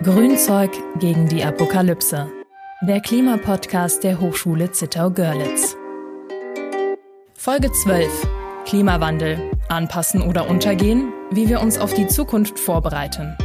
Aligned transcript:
Grünzeug 0.00 0.70
gegen 1.00 1.28
die 1.28 1.42
Apokalypse. 1.42 2.30
Der 2.82 3.00
Klimapodcast 3.00 4.04
der 4.04 4.20
Hochschule 4.20 4.70
Zittau-Görlitz. 4.70 5.76
Folge 7.34 7.72
12. 7.72 8.28
Klimawandel. 8.64 9.50
Anpassen 9.68 10.22
oder 10.22 10.48
untergehen? 10.48 11.12
Wie 11.32 11.48
wir 11.48 11.60
uns 11.60 11.78
auf 11.78 11.94
die 11.94 12.06
Zukunft 12.06 12.60
vorbereiten. 12.60 13.36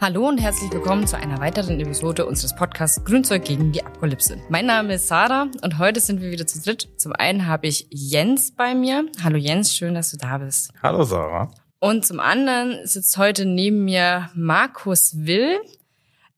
Hallo 0.00 0.28
und 0.28 0.38
herzlich 0.38 0.72
willkommen 0.72 1.08
zu 1.08 1.16
einer 1.16 1.40
weiteren 1.40 1.80
Episode 1.80 2.26
unseres 2.26 2.54
Podcasts 2.54 3.02
Grünzeug 3.04 3.44
gegen 3.44 3.72
die 3.72 3.84
Apokalypse. 3.84 4.36
Mein 4.50 4.66
Name 4.66 4.94
ist 4.94 5.08
Sarah 5.08 5.48
und 5.62 5.78
heute 5.78 5.98
sind 5.98 6.20
wir 6.20 6.30
wieder 6.30 6.46
zu 6.46 6.62
dritt. 6.62 6.88
Zum 6.96 7.12
einen 7.12 7.48
habe 7.48 7.66
ich 7.66 7.88
Jens 7.90 8.52
bei 8.52 8.76
mir. 8.76 9.06
Hallo 9.24 9.36
Jens, 9.36 9.74
schön, 9.74 9.94
dass 9.94 10.12
du 10.12 10.16
da 10.16 10.38
bist. 10.38 10.70
Hallo 10.80 11.02
Sarah. 11.02 11.50
Und 11.78 12.06
zum 12.06 12.20
anderen 12.20 12.86
sitzt 12.86 13.18
heute 13.18 13.44
neben 13.44 13.84
mir 13.84 14.30
Markus 14.34 15.26
Will. 15.26 15.58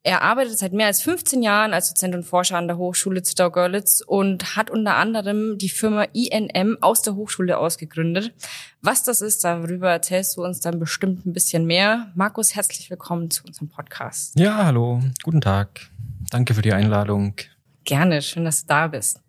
Er 0.03 0.21
arbeitet 0.21 0.57
seit 0.57 0.73
mehr 0.73 0.87
als 0.87 1.01
15 1.01 1.43
Jahren 1.43 1.73
als 1.73 1.89
Dozent 1.89 2.15
und 2.15 2.23
Forscher 2.23 2.57
an 2.57 2.67
der 2.67 2.77
Hochschule 2.77 3.21
Zittau-Görlitz 3.21 4.01
und 4.05 4.55
hat 4.55 4.69
unter 4.69 4.95
anderem 4.95 5.57
die 5.57 5.69
Firma 5.69 6.03
INM 6.13 6.77
aus 6.81 7.01
der 7.01 7.15
Hochschule 7.15 7.57
ausgegründet. 7.57 8.33
Was 8.81 9.03
das 9.03 9.21
ist, 9.21 9.43
darüber 9.43 9.91
erzählst 9.91 10.37
du 10.37 10.43
uns 10.43 10.61
dann 10.61 10.79
bestimmt 10.79 11.25
ein 11.25 11.33
bisschen 11.33 11.65
mehr. 11.65 12.11
Markus, 12.15 12.55
herzlich 12.55 12.89
willkommen 12.89 13.29
zu 13.29 13.43
unserem 13.45 13.67
Podcast. 13.67 14.39
Ja, 14.39 14.65
hallo, 14.65 15.01
guten 15.23 15.41
Tag. 15.41 15.89
Danke 16.31 16.53
für 16.53 16.61
die 16.61 16.73
Einladung. 16.73 17.35
Gerne, 17.83 18.21
schön, 18.21 18.45
dass 18.45 18.61
du 18.61 18.67
da 18.67 18.87
bist. 18.87 19.21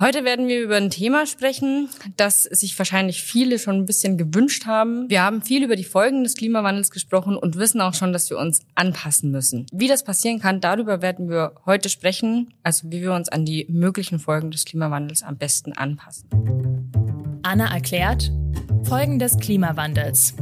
Heute 0.00 0.24
werden 0.24 0.48
wir 0.48 0.60
über 0.60 0.76
ein 0.76 0.90
Thema 0.90 1.26
sprechen, 1.26 1.88
das 2.16 2.42
sich 2.42 2.76
wahrscheinlich 2.78 3.22
viele 3.22 3.58
schon 3.58 3.76
ein 3.76 3.86
bisschen 3.86 4.16
gewünscht 4.18 4.66
haben. 4.66 5.08
Wir 5.08 5.22
haben 5.22 5.42
viel 5.42 5.62
über 5.62 5.76
die 5.76 5.84
Folgen 5.84 6.24
des 6.24 6.34
Klimawandels 6.34 6.90
gesprochen 6.90 7.36
und 7.36 7.56
wissen 7.56 7.80
auch 7.80 7.94
schon, 7.94 8.12
dass 8.12 8.28
wir 8.30 8.38
uns 8.38 8.60
anpassen 8.74 9.30
müssen. 9.30 9.66
Wie 9.70 9.88
das 9.88 10.02
passieren 10.02 10.40
kann, 10.40 10.60
darüber 10.60 11.02
werden 11.02 11.28
wir 11.28 11.54
heute 11.66 11.88
sprechen, 11.88 12.52
also 12.62 12.90
wie 12.90 13.02
wir 13.02 13.12
uns 13.12 13.28
an 13.28 13.44
die 13.44 13.66
möglichen 13.68 14.18
Folgen 14.18 14.50
des 14.50 14.64
Klimawandels 14.64 15.22
am 15.22 15.36
besten 15.36 15.72
anpassen. 15.72 16.28
Anna 17.42 17.72
erklärt 17.72 18.32
Folgen 18.84 19.18
des 19.18 19.38
Klimawandels. 19.38 20.34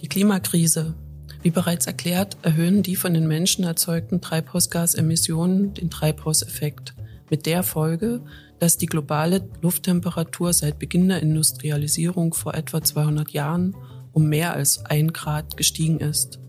Die 0.00 0.08
Klimakrise. 0.08 0.94
Wie 1.42 1.50
bereits 1.50 1.86
erklärt, 1.86 2.36
erhöhen 2.42 2.82
die 2.82 2.96
von 2.96 3.14
den 3.14 3.26
Menschen 3.26 3.64
erzeugten 3.64 4.20
Treibhausgasemissionen 4.20 5.74
den 5.74 5.90
Treibhauseffekt 5.90 6.94
mit 7.30 7.46
der 7.46 7.62
Folge, 7.62 8.22
dass 8.58 8.76
die 8.76 8.86
globale 8.86 9.48
Lufttemperatur 9.62 10.52
seit 10.52 10.78
Beginn 10.78 11.08
der 11.08 11.22
Industrialisierung 11.22 12.34
vor 12.34 12.54
etwa 12.54 12.82
200 12.82 13.30
Jahren 13.30 13.74
um 14.12 14.28
mehr 14.28 14.52
als 14.52 14.84
ein 14.84 15.12
Grad 15.12 15.56
gestiegen 15.56 16.00
ist. 16.00 16.40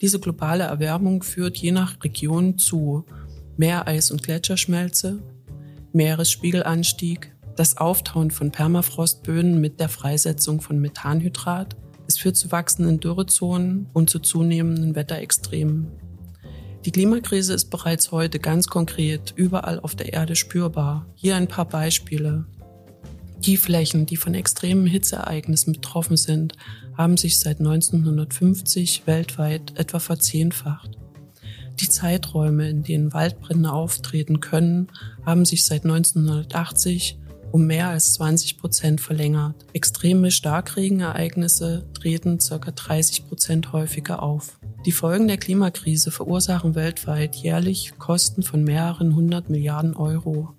Diese 0.00 0.20
globale 0.20 0.64
Erwärmung 0.64 1.22
führt 1.22 1.56
je 1.56 1.72
nach 1.72 2.02
Region 2.04 2.58
zu 2.58 3.06
Meereis- 3.56 4.10
und 4.10 4.22
Gletscherschmelze, 4.22 5.22
Meeresspiegelanstieg, 5.92 7.34
das 7.56 7.78
Auftauen 7.78 8.30
von 8.30 8.50
Permafrostböden 8.50 9.60
mit 9.60 9.80
der 9.80 9.88
Freisetzung 9.88 10.60
von 10.60 10.80
Methanhydrat. 10.80 11.76
Es 12.06 12.18
führt 12.18 12.36
zu 12.36 12.52
wachsenden 12.52 13.00
Dürrezonen 13.00 13.86
und 13.92 14.10
zu 14.10 14.18
zunehmenden 14.18 14.94
Wetterextremen. 14.94 16.03
Die 16.84 16.92
Klimakrise 16.92 17.54
ist 17.54 17.70
bereits 17.70 18.12
heute 18.12 18.38
ganz 18.38 18.66
konkret 18.66 19.32
überall 19.36 19.80
auf 19.80 19.94
der 19.94 20.12
Erde 20.12 20.36
spürbar. 20.36 21.06
Hier 21.14 21.34
ein 21.36 21.48
paar 21.48 21.64
Beispiele. 21.64 22.44
Die 23.38 23.56
Flächen, 23.56 24.04
die 24.04 24.16
von 24.16 24.34
extremen 24.34 24.86
Hitzeereignissen 24.86 25.72
betroffen 25.72 26.18
sind, 26.18 26.52
haben 26.96 27.16
sich 27.16 27.40
seit 27.40 27.58
1950 27.58 29.06
weltweit 29.06 29.78
etwa 29.78 29.98
verzehnfacht. 29.98 30.98
Die 31.80 31.88
Zeiträume, 31.88 32.68
in 32.68 32.82
denen 32.82 33.14
Waldbrände 33.14 33.72
auftreten 33.72 34.40
können, 34.40 34.88
haben 35.24 35.46
sich 35.46 35.64
seit 35.64 35.84
1980 35.84 37.18
um 37.50 37.66
mehr 37.66 37.88
als 37.88 38.14
20 38.14 38.58
Prozent 38.58 39.00
verlängert. 39.00 39.54
Extreme 39.72 40.30
Starkregenereignisse 40.30 41.86
treten 41.94 42.38
ca. 42.38 42.58
30 42.58 43.26
Prozent 43.28 43.72
häufiger 43.72 44.22
auf. 44.22 44.58
Die 44.86 44.92
Folgen 44.92 45.28
der 45.28 45.38
Klimakrise 45.38 46.10
verursachen 46.10 46.74
weltweit 46.74 47.36
jährlich 47.36 47.94
Kosten 47.98 48.42
von 48.42 48.64
mehreren 48.64 49.14
hundert 49.14 49.48
Milliarden 49.48 49.96
Euro, 49.96 50.50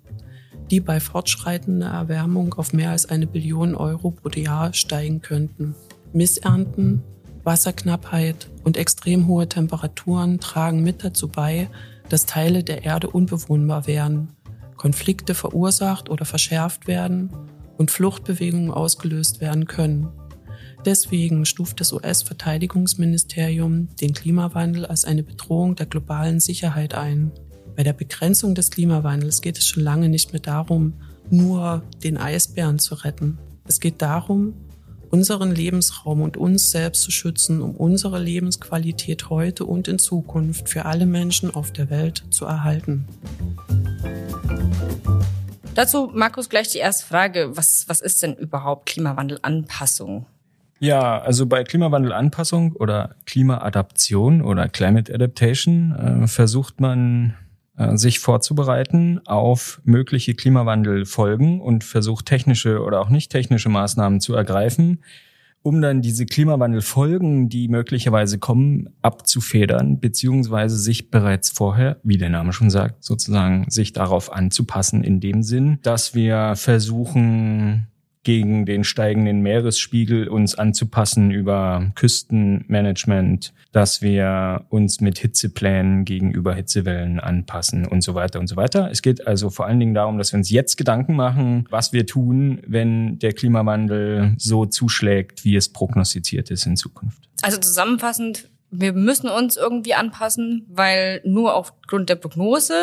die 0.68 0.80
bei 0.80 0.98
fortschreitender 0.98 1.86
Erwärmung 1.86 2.54
auf 2.54 2.72
mehr 2.72 2.90
als 2.90 3.06
eine 3.06 3.28
Billion 3.28 3.76
Euro 3.76 4.10
pro 4.10 4.28
Jahr 4.30 4.72
steigen 4.72 5.20
könnten. 5.20 5.76
Missernten, 6.12 7.04
Wasserknappheit 7.44 8.50
und 8.64 8.76
extrem 8.76 9.28
hohe 9.28 9.48
Temperaturen 9.48 10.40
tragen 10.40 10.82
mit 10.82 11.04
dazu 11.04 11.28
bei, 11.28 11.68
dass 12.08 12.26
Teile 12.26 12.64
der 12.64 12.84
Erde 12.84 13.08
unbewohnbar 13.10 13.86
werden, 13.86 14.32
Konflikte 14.76 15.34
verursacht 15.34 16.10
oder 16.10 16.24
verschärft 16.24 16.88
werden 16.88 17.30
und 17.76 17.92
Fluchtbewegungen 17.92 18.72
ausgelöst 18.72 19.40
werden 19.40 19.66
können. 19.68 20.08
Deswegen 20.86 21.44
stuft 21.46 21.80
das 21.80 21.92
US-Verteidigungsministerium 21.92 23.88
den 23.96 24.14
Klimawandel 24.14 24.86
als 24.86 25.04
eine 25.04 25.24
Bedrohung 25.24 25.74
der 25.74 25.86
globalen 25.86 26.38
Sicherheit 26.38 26.94
ein. 26.94 27.32
Bei 27.74 27.82
der 27.82 27.92
Begrenzung 27.92 28.54
des 28.54 28.70
Klimawandels 28.70 29.40
geht 29.40 29.58
es 29.58 29.66
schon 29.66 29.82
lange 29.82 30.08
nicht 30.08 30.32
mehr 30.32 30.40
darum, 30.40 30.92
nur 31.28 31.82
den 32.04 32.16
Eisbären 32.16 32.78
zu 32.78 32.94
retten. 32.94 33.36
Es 33.66 33.80
geht 33.80 34.00
darum, 34.00 34.54
unseren 35.10 35.50
Lebensraum 35.52 36.20
und 36.20 36.36
uns 36.36 36.70
selbst 36.70 37.02
zu 37.02 37.10
schützen, 37.10 37.62
um 37.62 37.74
unsere 37.74 38.20
Lebensqualität 38.20 39.28
heute 39.28 39.64
und 39.64 39.88
in 39.88 39.98
Zukunft 39.98 40.68
für 40.68 40.84
alle 40.84 41.06
Menschen 41.06 41.52
auf 41.52 41.72
der 41.72 41.90
Welt 41.90 42.22
zu 42.30 42.44
erhalten. 42.44 43.08
Dazu, 45.74 46.12
Markus, 46.14 46.48
gleich 46.48 46.68
die 46.68 46.78
erste 46.78 47.06
Frage. 47.06 47.56
Was, 47.56 47.86
was 47.88 48.00
ist 48.00 48.22
denn 48.22 48.34
überhaupt 48.36 48.86
Klimawandelanpassung? 48.86 50.26
Ja, 50.78 51.18
also 51.20 51.46
bei 51.46 51.64
Klimawandelanpassung 51.64 52.72
oder 52.72 53.16
Klimaadaption 53.24 54.42
oder 54.42 54.68
Climate 54.68 55.12
Adaptation 55.14 55.92
äh, 55.92 56.26
versucht 56.26 56.80
man 56.80 57.34
äh, 57.76 57.96
sich 57.96 58.18
vorzubereiten 58.18 59.20
auf 59.26 59.80
mögliche 59.84 60.34
Klimawandelfolgen 60.34 61.60
und 61.60 61.84
versucht 61.84 62.26
technische 62.26 62.82
oder 62.82 63.00
auch 63.00 63.08
nicht 63.08 63.30
technische 63.30 63.68
Maßnahmen 63.68 64.20
zu 64.20 64.34
ergreifen, 64.34 65.02
um 65.62 65.80
dann 65.80 66.00
diese 66.00 66.26
Klimawandelfolgen, 66.26 67.48
die 67.48 67.68
möglicherweise 67.68 68.38
kommen, 68.38 68.90
abzufedern, 69.02 69.98
beziehungsweise 69.98 70.76
sich 70.76 71.10
bereits 71.10 71.50
vorher, 71.50 71.98
wie 72.02 72.18
der 72.18 72.30
Name 72.30 72.52
schon 72.52 72.70
sagt, 72.70 73.02
sozusagen 73.02 73.68
sich 73.68 73.92
darauf 73.92 74.32
anzupassen, 74.32 75.02
in 75.02 75.20
dem 75.20 75.42
Sinn, 75.42 75.78
dass 75.82 76.14
wir 76.14 76.54
versuchen, 76.54 77.88
gegen 78.26 78.66
den 78.66 78.82
steigenden 78.82 79.40
Meeresspiegel 79.40 80.26
uns 80.26 80.56
anzupassen 80.56 81.30
über 81.30 81.92
Küstenmanagement, 81.94 83.54
dass 83.70 84.02
wir 84.02 84.66
uns 84.68 85.00
mit 85.00 85.18
Hitzeplänen 85.18 86.04
gegenüber 86.04 86.52
Hitzewellen 86.52 87.20
anpassen 87.20 87.86
und 87.86 88.00
so 88.00 88.16
weiter 88.16 88.40
und 88.40 88.48
so 88.48 88.56
weiter. 88.56 88.90
Es 88.90 89.02
geht 89.02 89.28
also 89.28 89.48
vor 89.48 89.66
allen 89.66 89.78
Dingen 89.78 89.94
darum, 89.94 90.18
dass 90.18 90.32
wir 90.32 90.38
uns 90.38 90.50
jetzt 90.50 90.76
Gedanken 90.76 91.14
machen, 91.14 91.66
was 91.70 91.92
wir 91.92 92.04
tun, 92.04 92.58
wenn 92.66 93.20
der 93.20 93.32
Klimawandel 93.32 94.34
so 94.38 94.66
zuschlägt, 94.66 95.44
wie 95.44 95.54
es 95.54 95.68
prognostiziert 95.68 96.50
ist 96.50 96.66
in 96.66 96.76
Zukunft. 96.76 97.22
Also 97.42 97.58
zusammenfassend, 97.58 98.50
wir 98.72 98.92
müssen 98.92 99.28
uns 99.28 99.56
irgendwie 99.56 99.94
anpassen, 99.94 100.66
weil 100.68 101.20
nur 101.24 101.54
aufgrund 101.54 102.08
der 102.08 102.16
Prognose 102.16 102.74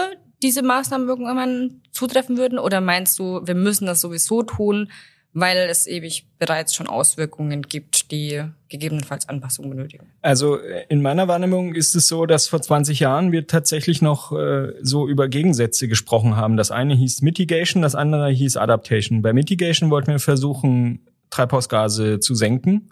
diese 0.41 0.61
Maßnahmen 0.61 1.09
irgendwann 1.09 1.81
zutreffen 1.91 2.37
würden? 2.37 2.59
Oder 2.59 2.79
meinst 2.79 3.19
du, 3.19 3.41
wir 3.45 3.55
müssen 3.55 3.85
das 3.85 3.99
sowieso 3.99 4.43
tun, 4.43 4.89
weil 5.33 5.57
es 5.69 5.87
ewig 5.87 6.27
bereits 6.37 6.75
schon 6.75 6.87
Auswirkungen 6.87 7.63
gibt, 7.63 8.11
die 8.11 8.43
gegebenenfalls 8.69 9.27
Anpassungen 9.27 9.71
benötigen. 9.71 10.07
Also 10.21 10.59
äh, 10.59 10.85
in 10.89 11.01
meiner 11.01 11.27
Wahrnehmung 11.27 11.73
ist 11.73 11.95
es 11.95 12.07
so, 12.07 12.25
dass 12.25 12.47
vor 12.47 12.61
20 12.61 12.99
Jahren 12.99 13.31
wir 13.31 13.47
tatsächlich 13.47 14.01
noch 14.01 14.31
äh, 14.31 14.73
so 14.81 15.07
über 15.07 15.27
Gegensätze 15.27 15.87
gesprochen 15.87 16.37
haben. 16.37 16.55
Das 16.55 16.69
eine 16.69 16.93
hieß 16.93 17.23
Mitigation, 17.23 17.81
das 17.81 17.95
andere 17.95 18.29
hieß 18.29 18.57
Adaptation. 18.57 19.23
Bei 19.23 19.33
Mitigation 19.33 19.89
wollten 19.89 20.11
wir 20.11 20.19
versuchen, 20.19 21.07
Treibhausgase 21.31 22.19
zu 22.19 22.35
senken, 22.35 22.89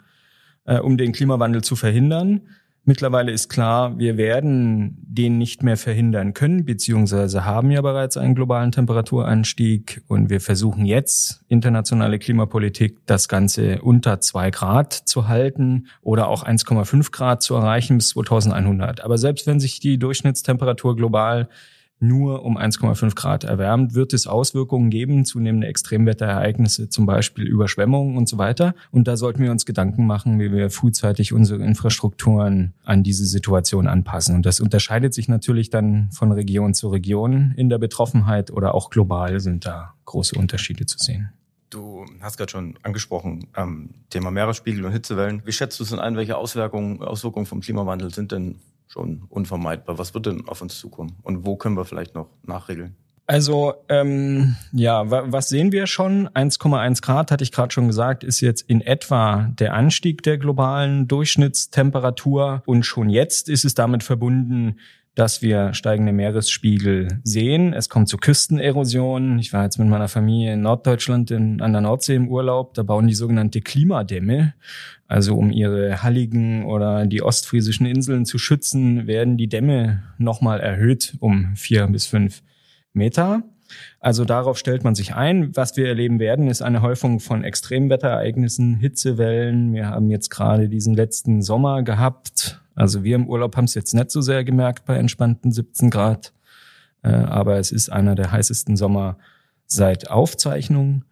äh, 0.65 0.79
um 0.79 0.97
den 0.97 1.11
Klimawandel 1.11 1.63
zu 1.63 1.75
verhindern. 1.75 2.41
Mittlerweile 2.83 3.31
ist 3.31 3.47
klar, 3.47 3.99
wir 3.99 4.17
werden 4.17 4.97
den 5.01 5.37
nicht 5.37 5.61
mehr 5.61 5.77
verhindern 5.77 6.33
können, 6.33 6.65
beziehungsweise 6.65 7.45
haben 7.45 7.69
ja 7.69 7.81
bereits 7.81 8.17
einen 8.17 8.33
globalen 8.33 8.71
Temperaturanstieg 8.71 10.01
und 10.07 10.31
wir 10.31 10.41
versuchen 10.41 10.85
jetzt 10.85 11.43
internationale 11.47 12.17
Klimapolitik 12.17 12.97
das 13.05 13.27
Ganze 13.27 13.83
unter 13.83 14.19
zwei 14.19 14.49
Grad 14.49 14.93
zu 14.93 15.27
halten 15.27 15.89
oder 16.01 16.27
auch 16.27 16.43
1,5 16.43 17.11
Grad 17.11 17.43
zu 17.43 17.53
erreichen 17.53 17.97
bis 17.97 18.09
2100. 18.09 19.01
Aber 19.01 19.19
selbst 19.19 19.45
wenn 19.45 19.59
sich 19.59 19.79
die 19.79 19.99
Durchschnittstemperatur 19.99 20.95
global 20.95 21.49
nur 22.01 22.43
um 22.43 22.57
1,5 22.57 23.15
Grad 23.15 23.43
erwärmt, 23.43 23.93
wird 23.93 24.13
es 24.13 24.27
Auswirkungen 24.27 24.89
geben, 24.89 25.25
zunehmende 25.25 25.67
Extremwetterereignisse, 25.67 26.89
zum 26.89 27.05
Beispiel 27.05 27.45
Überschwemmungen 27.47 28.17
und 28.17 28.27
so 28.27 28.37
weiter. 28.37 28.73
Und 28.91 29.07
da 29.07 29.17
sollten 29.17 29.43
wir 29.43 29.51
uns 29.51 29.65
Gedanken 29.65 30.05
machen, 30.07 30.39
wie 30.39 30.51
wir 30.51 30.69
frühzeitig 30.69 31.33
unsere 31.33 31.63
Infrastrukturen 31.63 32.73
an 32.83 33.03
diese 33.03 33.25
Situation 33.25 33.87
anpassen. 33.87 34.35
Und 34.35 34.45
das 34.45 34.59
unterscheidet 34.59 35.13
sich 35.13 35.27
natürlich 35.27 35.69
dann 35.69 36.09
von 36.11 36.31
Region 36.31 36.73
zu 36.73 36.89
Region 36.89 37.53
in 37.55 37.69
der 37.69 37.77
Betroffenheit 37.77 38.51
oder 38.51 38.73
auch 38.73 38.89
global 38.89 39.39
sind 39.39 39.65
da 39.65 39.93
große 40.05 40.35
Unterschiede 40.35 40.85
zu 40.85 40.97
sehen. 40.97 41.29
Du 41.71 42.05
hast 42.19 42.35
gerade 42.35 42.51
schon 42.51 42.77
angesprochen, 42.83 43.47
ähm, 43.55 43.91
Thema 44.09 44.29
Meeresspiegel 44.29 44.83
und 44.83 44.91
Hitzewellen. 44.91 45.41
Wie 45.45 45.53
schätzt 45.53 45.79
du 45.79 45.83
es 45.83 45.89
denn 45.91 45.99
ein, 45.99 46.17
welche 46.17 46.35
Auswirkungen, 46.35 47.01
Auswirkungen 47.01 47.45
vom 47.45 47.61
Klimawandel 47.61 48.13
sind 48.13 48.33
denn 48.33 48.59
schon 48.91 49.23
unvermeidbar. 49.29 49.97
Was 49.97 50.13
wird 50.13 50.25
denn 50.25 50.47
auf 50.47 50.61
uns 50.61 50.77
zukommen? 50.77 51.17
Und 51.23 51.45
wo 51.45 51.55
können 51.55 51.77
wir 51.77 51.85
vielleicht 51.85 52.13
noch 52.15 52.29
nachregeln? 52.43 52.95
Also 53.27 53.75
ähm, 53.87 54.57
ja, 54.73 55.09
was 55.09 55.47
sehen 55.47 55.71
wir 55.71 55.87
schon? 55.87 56.27
1,1 56.29 57.01
Grad, 57.01 57.31
hatte 57.31 57.45
ich 57.45 57.53
gerade 57.53 57.71
schon 57.71 57.87
gesagt, 57.87 58.25
ist 58.25 58.41
jetzt 58.41 58.63
in 58.63 58.81
etwa 58.81 59.49
der 59.57 59.73
Anstieg 59.73 60.21
der 60.23 60.37
globalen 60.37 61.07
Durchschnittstemperatur. 61.07 62.63
Und 62.65 62.85
schon 62.85 63.09
jetzt 63.09 63.47
ist 63.47 63.63
es 63.63 63.73
damit 63.73 64.03
verbunden, 64.03 64.75
dass 65.15 65.41
wir 65.41 65.73
steigende 65.73 66.13
Meeresspiegel 66.13 67.19
sehen. 67.23 67.73
Es 67.73 67.89
kommt 67.89 68.07
zu 68.07 68.17
Küstenerosion. 68.17 69.39
Ich 69.39 69.51
war 69.51 69.63
jetzt 69.63 69.77
mit 69.77 69.89
meiner 69.89 70.07
Familie 70.07 70.53
in 70.53 70.61
Norddeutschland 70.61 71.31
in, 71.31 71.61
an 71.61 71.73
der 71.73 71.81
Nordsee 71.81 72.15
im 72.15 72.29
Urlaub. 72.29 72.73
Da 72.75 72.83
bauen 72.83 73.07
die 73.07 73.13
sogenannte 73.13 73.61
Klimadämme. 73.61 74.53
Also 75.07 75.35
um 75.35 75.51
ihre 75.51 76.01
Halligen 76.01 76.63
oder 76.65 77.05
die 77.05 77.21
ostfriesischen 77.21 77.85
Inseln 77.85 78.25
zu 78.25 78.37
schützen, 78.37 79.05
werden 79.05 79.35
die 79.35 79.49
Dämme 79.49 80.03
nochmal 80.17 80.61
erhöht 80.61 81.17
um 81.19 81.55
vier 81.57 81.87
bis 81.87 82.05
fünf 82.05 82.41
Meter. 82.93 83.43
Also 83.99 84.23
darauf 84.23 84.57
stellt 84.57 84.85
man 84.85 84.95
sich 84.95 85.13
ein. 85.13 85.55
Was 85.55 85.75
wir 85.75 85.87
erleben 85.87 86.19
werden, 86.19 86.47
ist 86.47 86.61
eine 86.61 86.81
Häufung 86.81 87.19
von 87.19 87.43
Extremwetterereignissen, 87.43 88.75
Hitzewellen. 88.75 89.73
Wir 89.73 89.87
haben 89.87 90.09
jetzt 90.09 90.29
gerade 90.29 90.69
diesen 90.69 90.93
letzten 90.93 91.41
Sommer 91.41 91.83
gehabt. 91.83 92.60
Also 92.81 93.03
wir 93.03 93.15
im 93.15 93.27
Urlaub 93.27 93.57
haben 93.57 93.65
es 93.65 93.75
jetzt 93.75 93.93
nicht 93.93 94.09
so 94.09 94.21
sehr 94.21 94.43
gemerkt 94.43 94.85
bei 94.85 94.95
entspannten 94.95 95.51
17 95.51 95.91
Grad. 95.91 96.33
Äh, 97.03 97.09
aber 97.09 97.59
es 97.59 97.71
ist 97.71 97.91
einer 97.91 98.15
der 98.15 98.31
heißesten 98.31 98.75
Sommer 98.75 99.19
seit 99.67 100.09
Aufzeichnung. 100.09 101.05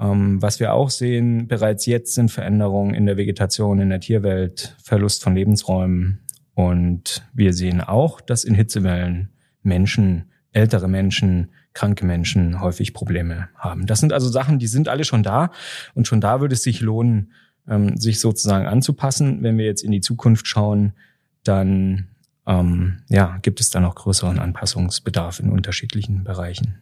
Ähm, 0.00 0.42
was 0.42 0.58
wir 0.58 0.72
auch 0.72 0.90
sehen, 0.90 1.46
bereits 1.46 1.86
jetzt 1.86 2.16
sind 2.16 2.32
Veränderungen 2.32 2.92
in 2.92 3.06
der 3.06 3.16
Vegetation, 3.16 3.78
in 3.78 3.90
der 3.90 4.00
Tierwelt, 4.00 4.76
Verlust 4.82 5.22
von 5.22 5.36
Lebensräumen. 5.36 6.26
Und 6.54 7.24
wir 7.32 7.52
sehen 7.52 7.80
auch, 7.80 8.20
dass 8.20 8.42
in 8.42 8.56
Hitzewellen 8.56 9.28
Menschen, 9.62 10.32
ältere 10.50 10.88
Menschen, 10.88 11.52
kranke 11.72 12.04
Menschen 12.04 12.60
häufig 12.60 12.94
Probleme 12.94 13.48
haben. 13.54 13.86
Das 13.86 14.00
sind 14.00 14.12
also 14.12 14.28
Sachen, 14.28 14.58
die 14.58 14.66
sind 14.66 14.88
alle 14.88 15.04
schon 15.04 15.22
da. 15.22 15.52
Und 15.94 16.08
schon 16.08 16.20
da 16.20 16.40
würde 16.40 16.54
es 16.54 16.64
sich 16.64 16.80
lohnen, 16.80 17.30
ähm, 17.68 17.96
sich 17.96 18.18
sozusagen 18.18 18.66
anzupassen. 18.66 19.44
Wenn 19.44 19.56
wir 19.56 19.66
jetzt 19.66 19.84
in 19.84 19.92
die 19.92 20.00
Zukunft 20.00 20.48
schauen, 20.48 20.94
dann 21.44 22.08
ähm, 22.46 23.02
ja, 23.08 23.38
gibt 23.42 23.60
es 23.60 23.70
da 23.70 23.80
noch 23.80 23.94
größeren 23.94 24.38
Anpassungsbedarf 24.38 25.40
in 25.40 25.50
unterschiedlichen 25.50 26.24
Bereichen. 26.24 26.80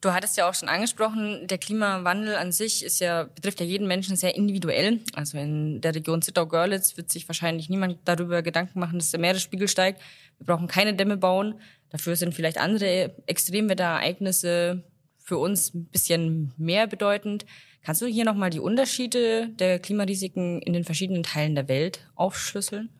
Du 0.00 0.12
hattest 0.12 0.36
ja 0.36 0.46
auch 0.46 0.54
schon 0.54 0.68
angesprochen, 0.68 1.46
der 1.46 1.56
Klimawandel 1.56 2.36
an 2.36 2.52
sich 2.52 2.84
ist 2.84 3.00
ja, 3.00 3.24
betrifft 3.24 3.60
ja 3.60 3.66
jeden 3.66 3.88
Menschen 3.88 4.16
sehr 4.16 4.36
individuell. 4.36 5.00
Also 5.14 5.38
in 5.38 5.80
der 5.80 5.94
Region 5.94 6.20
Zittau-Görlitz 6.20 6.98
wird 6.98 7.10
sich 7.10 7.26
wahrscheinlich 7.26 7.70
niemand 7.70 7.98
darüber 8.04 8.42
Gedanken 8.42 8.80
machen, 8.80 8.98
dass 8.98 9.12
der 9.12 9.20
Meeresspiegel 9.20 9.66
steigt. 9.66 10.02
Wir 10.38 10.46
brauchen 10.46 10.68
keine 10.68 10.92
Dämme 10.92 11.16
bauen. 11.16 11.54
Dafür 11.88 12.16
sind 12.16 12.34
vielleicht 12.34 12.58
andere 12.58 13.14
Extremwetterereignisse 13.24 14.84
für 15.16 15.38
uns 15.38 15.72
ein 15.72 15.86
bisschen 15.86 16.52
mehr 16.58 16.86
bedeutend. 16.86 17.46
Kannst 17.82 18.02
du 18.02 18.06
hier 18.06 18.26
nochmal 18.26 18.50
die 18.50 18.60
Unterschiede 18.60 19.48
der 19.58 19.78
Klimarisiken 19.78 20.60
in 20.60 20.74
den 20.74 20.84
verschiedenen 20.84 21.22
Teilen 21.22 21.54
der 21.54 21.68
Welt 21.68 22.06
aufschlüsseln? 22.14 22.90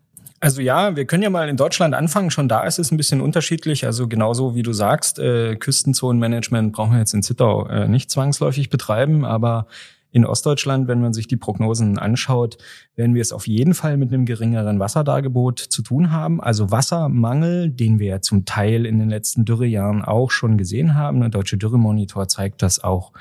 Also 0.44 0.60
ja, 0.60 0.94
wir 0.94 1.06
können 1.06 1.22
ja 1.22 1.30
mal 1.30 1.48
in 1.48 1.56
Deutschland 1.56 1.94
anfangen. 1.94 2.30
Schon 2.30 2.50
da 2.50 2.64
ist 2.64 2.78
es 2.78 2.92
ein 2.92 2.98
bisschen 2.98 3.22
unterschiedlich. 3.22 3.86
Also 3.86 4.08
genauso 4.08 4.54
wie 4.54 4.62
du 4.62 4.74
sagst, 4.74 5.18
äh, 5.18 5.56
Küstenzonenmanagement 5.56 6.74
brauchen 6.74 6.92
wir 6.92 6.98
jetzt 6.98 7.14
in 7.14 7.22
Zittau 7.22 7.66
äh, 7.66 7.88
nicht 7.88 8.10
zwangsläufig 8.10 8.68
betreiben, 8.68 9.24
aber 9.24 9.66
in 10.10 10.26
Ostdeutschland, 10.26 10.86
wenn 10.86 11.00
man 11.00 11.14
sich 11.14 11.28
die 11.28 11.38
Prognosen 11.38 11.98
anschaut, 11.98 12.58
werden 12.94 13.14
wir 13.14 13.22
es 13.22 13.32
auf 13.32 13.46
jeden 13.46 13.72
Fall 13.72 13.96
mit 13.96 14.12
einem 14.12 14.26
geringeren 14.26 14.78
Wasserdargebot 14.80 15.60
zu 15.60 15.80
tun 15.80 16.12
haben. 16.12 16.42
Also 16.42 16.70
Wassermangel, 16.70 17.70
den 17.70 17.98
wir 17.98 18.20
zum 18.20 18.44
Teil 18.44 18.84
in 18.84 18.98
den 18.98 19.08
letzten 19.08 19.46
Dürrejahren 19.46 20.04
auch 20.04 20.30
schon 20.30 20.58
gesehen 20.58 20.94
haben. 20.94 21.20
Der 21.20 21.30
Deutsche 21.30 21.56
Dürremonitor 21.56 22.28
zeigt 22.28 22.60
das 22.60 22.84
auch 22.84 23.12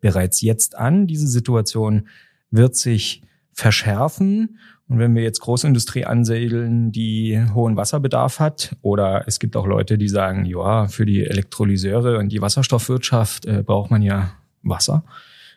bereits 0.00 0.40
jetzt 0.40 0.78
an. 0.78 1.06
Diese 1.06 1.26
Situation 1.26 2.08
wird 2.50 2.74
sich 2.74 3.20
verschärfen. 3.60 4.58
Und 4.88 4.98
wenn 4.98 5.14
wir 5.14 5.22
jetzt 5.22 5.40
Großindustrie 5.40 6.04
ansiedeln, 6.04 6.90
die 6.90 7.40
hohen 7.54 7.76
Wasserbedarf 7.76 8.40
hat, 8.40 8.76
oder 8.82 9.24
es 9.26 9.38
gibt 9.38 9.54
auch 9.54 9.66
Leute, 9.66 9.98
die 9.98 10.08
sagen, 10.08 10.44
ja, 10.44 10.88
für 10.88 11.06
die 11.06 11.24
Elektrolyseure 11.24 12.18
und 12.18 12.30
die 12.30 12.40
Wasserstoffwirtschaft 12.40 13.46
äh, 13.46 13.62
braucht 13.64 13.90
man 13.90 14.02
ja 14.02 14.32
Wasser. 14.62 15.04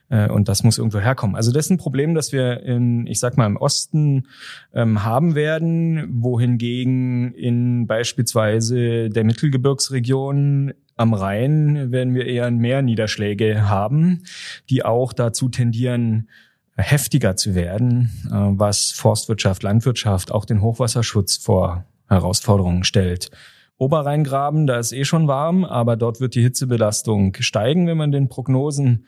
Äh, 0.10 0.30
und 0.30 0.50
das 0.50 0.64
muss 0.64 0.78
irgendwo 0.78 1.00
herkommen. 1.00 1.36
Also 1.36 1.52
das 1.52 1.66
ist 1.66 1.72
ein 1.72 1.78
Problem, 1.78 2.14
das 2.14 2.32
wir 2.32 2.62
in, 2.62 3.08
ich 3.08 3.20
sag 3.20 3.38
mal, 3.38 3.48
im 3.48 3.58
Osten 3.58 4.28
ähm, 4.74 5.04
haben 5.04 5.34
werden, 5.34 6.22
wohingegen 6.22 7.34
in 7.34 7.88
beispielsweise 7.88 9.10
der 9.10 9.24
Mittelgebirgsregion 9.24 10.74
am 10.96 11.14
Rhein 11.16 11.92
werden 11.92 12.14
wir 12.14 12.28
eher 12.28 12.52
mehr 12.52 12.84
Niederschläge 12.84 13.68
haben, 13.68 14.24
die 14.70 14.86
auch 14.86 15.12
dazu 15.12 15.50
tendieren, 15.50 16.30
heftiger 16.76 17.36
zu 17.36 17.56
werden, 17.56 18.12
äh, 18.28 18.32
was 18.32 18.92
Forstwirtschaft, 18.92 19.64
Landwirtschaft, 19.64 20.32
auch 20.32 20.46
den 20.46 20.62
Hochwasserschutz 20.62 21.38
vor 21.38 21.86
Herausforderungen 22.08 22.84
stellt. 22.84 23.30
Oberrheingraben, 23.78 24.68
da 24.68 24.78
ist 24.80 24.94
eh 24.94 25.04
schon 25.04 25.28
warm, 25.28 25.66
aber 25.66 25.98
dort 25.98 26.20
wird 26.20 26.36
die 26.36 26.42
Hitzebelastung 26.42 27.36
steigen, 27.40 27.88
wenn 27.88 27.98
man 27.98 28.12
den 28.12 28.30
Prognosen 28.30 29.06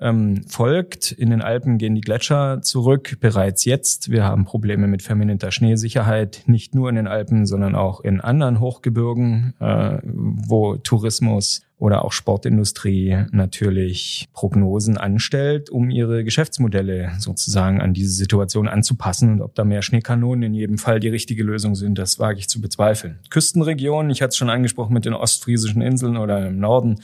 ähm, 0.00 0.42
folgt. 0.48 1.12
In 1.12 1.30
den 1.30 1.42
Alpen 1.42 1.78
gehen 1.78 1.94
die 1.94 2.00
Gletscher 2.00 2.60
zurück 2.62 3.18
bereits 3.20 3.64
jetzt. 3.64 4.10
Wir 4.10 4.24
haben 4.24 4.44
Probleme 4.44 4.86
mit 4.86 5.02
verminderter 5.02 5.50
Schneesicherheit, 5.50 6.42
nicht 6.46 6.74
nur 6.74 6.88
in 6.88 6.96
den 6.96 7.06
Alpen, 7.06 7.46
sondern 7.46 7.74
auch 7.74 8.00
in 8.00 8.20
anderen 8.20 8.60
Hochgebirgen, 8.60 9.54
äh, 9.60 9.98
wo 10.02 10.76
Tourismus 10.76 11.62
oder 11.78 12.04
auch 12.04 12.12
Sportindustrie 12.12 13.24
natürlich 13.32 14.28
Prognosen 14.32 14.96
anstellt, 14.96 15.68
um 15.68 15.90
ihre 15.90 16.24
Geschäftsmodelle 16.24 17.12
sozusagen 17.18 17.82
an 17.82 17.92
diese 17.92 18.12
Situation 18.12 18.66
anzupassen. 18.66 19.32
Und 19.32 19.42
ob 19.42 19.54
da 19.54 19.64
mehr 19.64 19.82
Schneekanonen 19.82 20.44
in 20.44 20.54
jedem 20.54 20.78
Fall 20.78 21.00
die 21.00 21.08
richtige 21.08 21.42
Lösung 21.42 21.74
sind, 21.74 21.98
das 21.98 22.18
wage 22.18 22.38
ich 22.38 22.48
zu 22.48 22.62
bezweifeln. 22.62 23.18
Küstenregionen, 23.28 24.10
ich 24.10 24.22
hatte 24.22 24.30
es 24.30 24.36
schon 24.36 24.48
angesprochen 24.48 24.94
mit 24.94 25.04
den 25.04 25.12
ostfriesischen 25.12 25.82
Inseln 25.82 26.16
oder 26.16 26.46
im 26.46 26.58
Norden, 26.58 27.00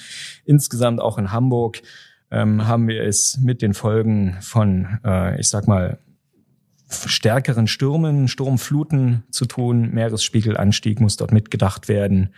insgesamt 0.46 1.00
auch 1.00 1.18
in 1.18 1.32
Hamburg, 1.32 1.82
ähm, 2.30 2.66
haben 2.66 2.88
wir 2.88 3.04
es 3.04 3.38
mit 3.42 3.60
den 3.60 3.74
Folgen 3.74 4.38
von, 4.40 4.98
äh, 5.04 5.38
ich 5.38 5.48
sag 5.48 5.68
mal, 5.68 5.98
stärkeren 6.88 7.66
Stürmen, 7.66 8.28
Sturmfluten 8.28 9.24
zu 9.30 9.46
tun. 9.46 9.90
Meeresspiegelanstieg 9.92 11.00
muss 11.00 11.16
dort 11.16 11.32
mitgedacht 11.32 11.88
werden. 11.88 12.34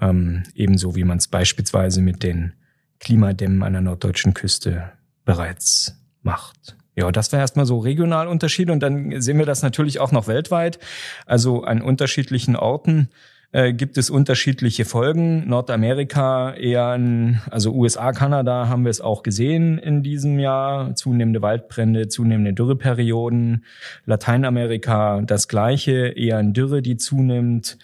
Ähm, 0.00 0.44
ebenso 0.54 0.96
wie 0.96 1.04
man 1.04 1.18
es 1.18 1.28
beispielsweise 1.28 2.00
mit 2.00 2.22
den 2.22 2.52
Klimadämmen 3.00 3.62
an 3.62 3.72
der 3.72 3.82
norddeutschen 3.82 4.34
Küste 4.34 4.92
bereits 5.24 5.96
macht. 6.22 6.76
Ja, 6.96 7.10
das 7.10 7.32
wäre 7.32 7.40
erstmal 7.40 7.66
so 7.66 7.78
Regionalunterschied 7.78 8.70
und 8.70 8.80
dann 8.80 9.20
sehen 9.20 9.38
wir 9.38 9.46
das 9.46 9.62
natürlich 9.62 10.00
auch 10.00 10.12
noch 10.12 10.26
weltweit. 10.28 10.78
Also 11.24 11.62
an 11.62 11.82
unterschiedlichen 11.82 12.56
Orten 12.56 13.08
äh, 13.52 13.72
gibt 13.72 13.96
es 13.96 14.10
unterschiedliche 14.10 14.84
Folgen. 14.84 15.48
Nordamerika 15.48 16.52
eher, 16.54 16.88
ein, 16.88 17.40
also 17.50 17.72
USA, 17.72 18.12
Kanada 18.12 18.68
haben 18.68 18.84
wir 18.84 18.90
es 18.90 19.00
auch 19.00 19.22
gesehen 19.22 19.78
in 19.78 20.02
diesem 20.02 20.38
Jahr. 20.38 20.94
Zunehmende 20.94 21.42
Waldbrände, 21.42 22.08
zunehmende 22.08 22.52
Dürreperioden. 22.52 23.64
Lateinamerika 24.04 25.22
das 25.22 25.48
gleiche, 25.48 26.08
eher 26.08 26.38
eine 26.38 26.52
Dürre, 26.52 26.82
die 26.82 26.96
zunimmt. 26.96 27.78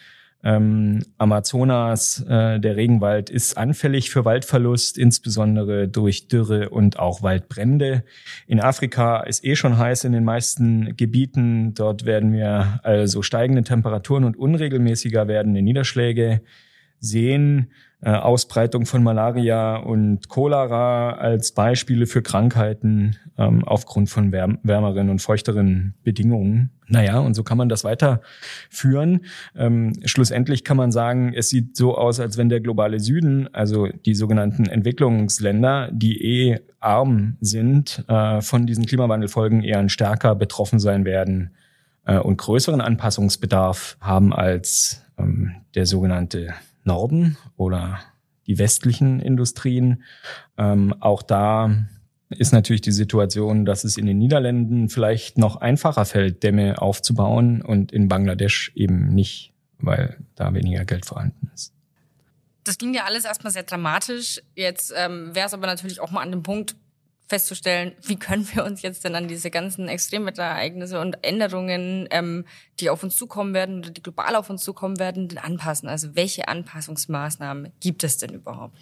Ähm, 0.44 1.02
Amazonas, 1.18 2.24
äh, 2.28 2.60
der 2.60 2.76
Regenwald 2.76 3.30
ist 3.30 3.56
anfällig 3.58 4.10
für 4.10 4.24
Waldverlust, 4.24 4.96
insbesondere 4.96 5.88
durch 5.88 6.28
Dürre 6.28 6.70
und 6.70 6.98
auch 6.98 7.22
Waldbrände. 7.22 8.04
In 8.46 8.60
Afrika 8.60 9.20
ist 9.20 9.44
eh 9.44 9.56
schon 9.56 9.76
heiß 9.76 10.04
in 10.04 10.12
den 10.12 10.24
meisten 10.24 10.96
Gebieten. 10.96 11.74
Dort 11.74 12.04
werden 12.04 12.32
wir 12.32 12.80
also 12.82 13.22
steigende 13.22 13.64
Temperaturen 13.64 14.24
und 14.24 14.36
unregelmäßiger 14.36 15.26
werdende 15.26 15.62
Niederschläge 15.62 16.42
sehen. 17.00 17.72
Äh, 18.02 18.10
Ausbreitung 18.10 18.84
von 18.84 19.02
Malaria 19.02 19.76
und 19.76 20.28
Cholera 20.28 21.12
als 21.12 21.52
Beispiele 21.52 22.06
für 22.06 22.20
Krankheiten 22.20 23.16
ähm, 23.38 23.64
aufgrund 23.64 24.10
von 24.10 24.32
wärm 24.32 24.58
wärmeren 24.62 25.08
und 25.08 25.22
feuchteren 25.22 25.94
Bedingungen. 26.04 26.70
Naja, 26.88 27.18
und 27.18 27.34
so 27.34 27.42
kann 27.42 27.58
man 27.58 27.68
das 27.68 27.84
weiterführen. 27.84 29.24
Ähm, 29.56 29.94
schlussendlich 30.04 30.62
kann 30.62 30.76
man 30.76 30.92
sagen, 30.92 31.32
es 31.34 31.48
sieht 31.48 31.74
so 31.76 31.96
aus, 31.96 32.20
als 32.20 32.36
wenn 32.36 32.48
der 32.48 32.60
globale 32.60 33.00
Süden, 33.00 33.48
also 33.54 33.86
die 33.88 34.14
sogenannten 34.14 34.66
Entwicklungsländer, 34.66 35.88
die 35.90 36.22
eh 36.22 36.60
arm 36.80 37.38
sind, 37.40 38.04
äh, 38.08 38.42
von 38.42 38.66
diesen 38.66 38.84
Klimawandelfolgen 38.84 39.62
eher 39.62 39.88
stärker 39.88 40.34
betroffen 40.34 40.78
sein 40.78 41.04
werden 41.04 41.50
äh, 42.04 42.18
und 42.18 42.36
größeren 42.36 42.80
Anpassungsbedarf 42.80 43.96
haben 44.00 44.32
als 44.32 45.02
ähm, 45.18 45.56
der 45.74 45.86
sogenannte 45.86 46.54
Norden 46.86 47.36
oder 47.56 48.00
die 48.46 48.58
westlichen 48.58 49.20
Industrien. 49.20 50.04
Ähm, 50.56 50.94
auch 51.00 51.22
da 51.22 51.86
ist 52.28 52.52
natürlich 52.52 52.80
die 52.80 52.92
Situation, 52.92 53.64
dass 53.64 53.84
es 53.84 53.96
in 53.96 54.06
den 54.06 54.18
Niederlanden 54.18 54.88
vielleicht 54.88 55.38
noch 55.38 55.56
einfacher 55.56 56.04
fällt, 56.04 56.42
Dämme 56.42 56.80
aufzubauen 56.80 57.62
und 57.62 57.92
in 57.92 58.08
Bangladesch 58.08 58.72
eben 58.74 59.14
nicht, 59.14 59.52
weil 59.78 60.16
da 60.34 60.52
weniger 60.54 60.84
Geld 60.84 61.06
vorhanden 61.06 61.50
ist. 61.54 61.72
Das 62.64 62.78
ging 62.78 62.94
ja 62.94 63.04
alles 63.04 63.24
erstmal 63.24 63.52
sehr 63.52 63.62
dramatisch. 63.62 64.42
Jetzt 64.56 64.92
ähm, 64.96 65.34
wäre 65.34 65.46
es 65.46 65.54
aber 65.54 65.68
natürlich 65.68 66.00
auch 66.00 66.10
mal 66.10 66.22
an 66.22 66.32
dem 66.32 66.42
Punkt, 66.42 66.74
festzustellen, 67.26 67.92
wie 68.02 68.16
können 68.16 68.46
wir 68.54 68.64
uns 68.64 68.82
jetzt 68.82 69.04
denn 69.04 69.14
an 69.14 69.28
diese 69.28 69.50
ganzen 69.50 69.88
Extremwetterereignisse 69.88 71.00
und 71.00 71.18
Änderungen, 71.22 72.06
ähm, 72.10 72.44
die 72.78 72.90
auf 72.90 73.02
uns 73.02 73.16
zukommen 73.16 73.54
werden 73.54 73.78
oder 73.78 73.90
die 73.90 74.02
global 74.02 74.36
auf 74.36 74.48
uns 74.50 74.62
zukommen 74.62 74.98
werden, 74.98 75.28
denn 75.28 75.38
anpassen? 75.38 75.88
Also 75.88 76.14
welche 76.14 76.48
Anpassungsmaßnahmen 76.48 77.72
gibt 77.80 78.04
es 78.04 78.18
denn 78.18 78.34
überhaupt? 78.34 78.76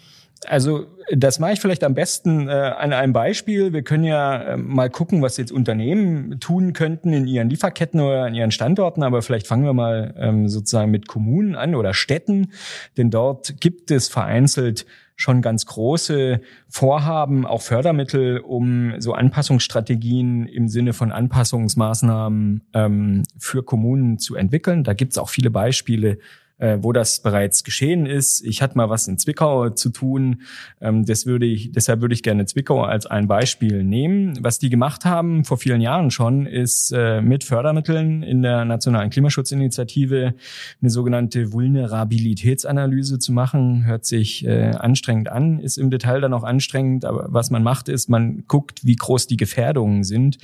Also 0.47 0.85
das 1.11 1.39
mache 1.39 1.53
ich 1.53 1.61
vielleicht 1.61 1.83
am 1.83 1.95
besten 1.95 2.47
äh, 2.47 2.51
an 2.51 2.93
einem 2.93 3.13
Beispiel. 3.13 3.73
Wir 3.73 3.83
können 3.83 4.03
ja 4.03 4.43
äh, 4.43 4.57
mal 4.57 4.89
gucken, 4.89 5.21
was 5.21 5.37
jetzt 5.37 5.51
Unternehmen 5.51 6.39
tun 6.39 6.73
könnten 6.73 7.13
in 7.13 7.25
ihren 7.25 7.49
Lieferketten 7.49 7.99
oder 7.99 8.25
an 8.25 8.35
ihren 8.35 8.51
Standorten. 8.51 9.01
Aber 9.03 9.21
vielleicht 9.21 9.47
fangen 9.47 9.65
wir 9.65 9.73
mal 9.73 10.13
ähm, 10.17 10.47
sozusagen 10.47 10.91
mit 10.91 11.07
Kommunen 11.07 11.55
an 11.55 11.73
oder 11.73 11.93
Städten, 11.93 12.51
denn 12.97 13.09
dort 13.09 13.59
gibt 13.59 13.91
es 13.91 14.07
vereinzelt 14.07 14.85
schon 15.15 15.41
ganz 15.41 15.65
große 15.65 16.41
Vorhaben, 16.67 17.45
auch 17.45 17.61
Fördermittel, 17.61 18.39
um 18.39 18.99
so 18.99 19.13
Anpassungsstrategien 19.13 20.47
im 20.47 20.67
Sinne 20.67 20.93
von 20.93 21.11
Anpassungsmaßnahmen 21.11 22.63
ähm, 22.73 23.23
für 23.37 23.63
Kommunen 23.63 24.19
zu 24.19 24.35
entwickeln. 24.35 24.83
Da 24.83 24.93
gibt 24.93 25.13
es 25.13 25.17
auch 25.17 25.29
viele 25.29 25.51
Beispiele 25.51 26.17
äh, 26.57 26.77
wo 26.81 26.93
das 26.93 27.21
bereits 27.21 27.63
geschehen 27.63 28.05
ist. 28.05 28.45
Ich 28.45 28.61
hatte 28.61 28.77
mal 28.77 28.89
was 28.89 29.07
in 29.07 29.17
Zwickau 29.17 29.69
zu 29.69 29.89
tun. 29.89 30.41
Ähm, 30.79 31.05
das 31.05 31.25
würde 31.25 31.45
ich, 31.45 31.71
deshalb 31.71 32.01
würde 32.01 32.13
ich 32.13 32.23
gerne 32.23 32.45
Zwickau 32.45 32.83
als 32.83 33.05
ein 33.05 33.27
Beispiel 33.27 33.83
nehmen. 33.83 34.37
Was 34.41 34.59
die 34.59 34.69
gemacht 34.69 35.05
haben 35.05 35.43
vor 35.43 35.57
vielen 35.57 35.81
Jahren 35.81 36.11
schon, 36.11 36.45
ist 36.45 36.91
äh, 36.95 37.21
mit 37.21 37.43
Fördermitteln 37.43 38.23
in 38.23 38.41
der 38.41 38.63
Nationalen 38.65 39.09
Klimaschutzinitiative 39.09 40.33
eine 40.81 40.89
sogenannte 40.89 41.51
Vulnerabilitätsanalyse 41.51 43.19
zu 43.19 43.33
machen. 43.33 43.85
Hört 43.85 44.05
sich 44.05 44.45
äh, 44.45 44.71
anstrengend 44.71 45.29
an, 45.29 45.59
ist 45.59 45.77
im 45.77 45.89
Detail 45.89 46.21
dann 46.21 46.33
auch 46.33 46.43
anstrengend. 46.43 47.05
Aber 47.05 47.27
was 47.29 47.49
man 47.49 47.63
macht, 47.63 47.89
ist, 47.89 48.09
man 48.09 48.45
guckt, 48.47 48.85
wie 48.85 48.95
groß 48.95 49.27
die 49.27 49.37
Gefährdungen 49.37 50.03
sind. 50.03 50.37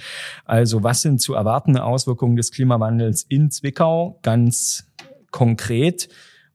Also 0.45 0.83
was 0.83 1.01
sind 1.01 1.21
zu 1.21 1.33
erwartende 1.33 1.83
Auswirkungen 1.83 2.35
des 2.35 2.51
Klimawandels 2.51 3.25
in 3.29 3.49
Zwickau 3.49 4.19
ganz 4.23 4.90
konkret. 5.31 6.09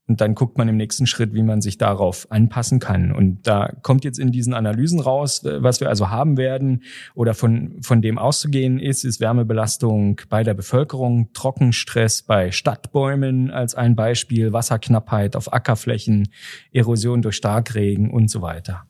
Und 0.09 0.21
dann 0.21 0.37
guckt 0.37 0.57
man 0.57 0.69
im 0.69 0.77
nächsten 0.77 1.09
Schritt, 1.09 1.35
wie 1.35 1.43
man 1.43 1.61
sich 1.61 1.79
darauf 1.79 2.31
anpassen 2.31 2.79
kann. 2.79 3.11
Und 3.11 3.45
da 3.49 3.73
kommt 3.83 4.05
jetzt 4.05 4.21
in 4.21 4.31
diesen 4.31 4.55
Analysen 4.55 5.01
raus, 5.01 5.43
was 5.45 5.81
wir 5.81 5.89
also 5.89 6.11
haben 6.11 6.37
werden 6.37 6.85
oder 7.17 7.35
von, 7.35 7.83
von 7.83 8.03
dem 8.03 8.17
auszugehen 8.17 8.79
ist, 8.79 9.05
ist 9.05 9.19
Wärmebelastung 9.21 10.21
bei 10.29 10.45
der 10.45 10.55
Bevölkerung, 10.55 11.33
Trockenstress 11.33 12.23
bei 12.23 12.53
Stadtbäumen 12.53 13.51
als 13.51 13.75
ein 13.75 13.97
Beispiel, 13.97 14.53
Wasserknappheit 14.53 15.35
auf 15.35 15.53
Ackerflächen, 15.53 16.29
Erosion 16.73 17.21
durch 17.21 17.35
Starkregen 17.35 18.11
und 18.11 18.31
so 18.31 18.43
weiter. 18.43 18.85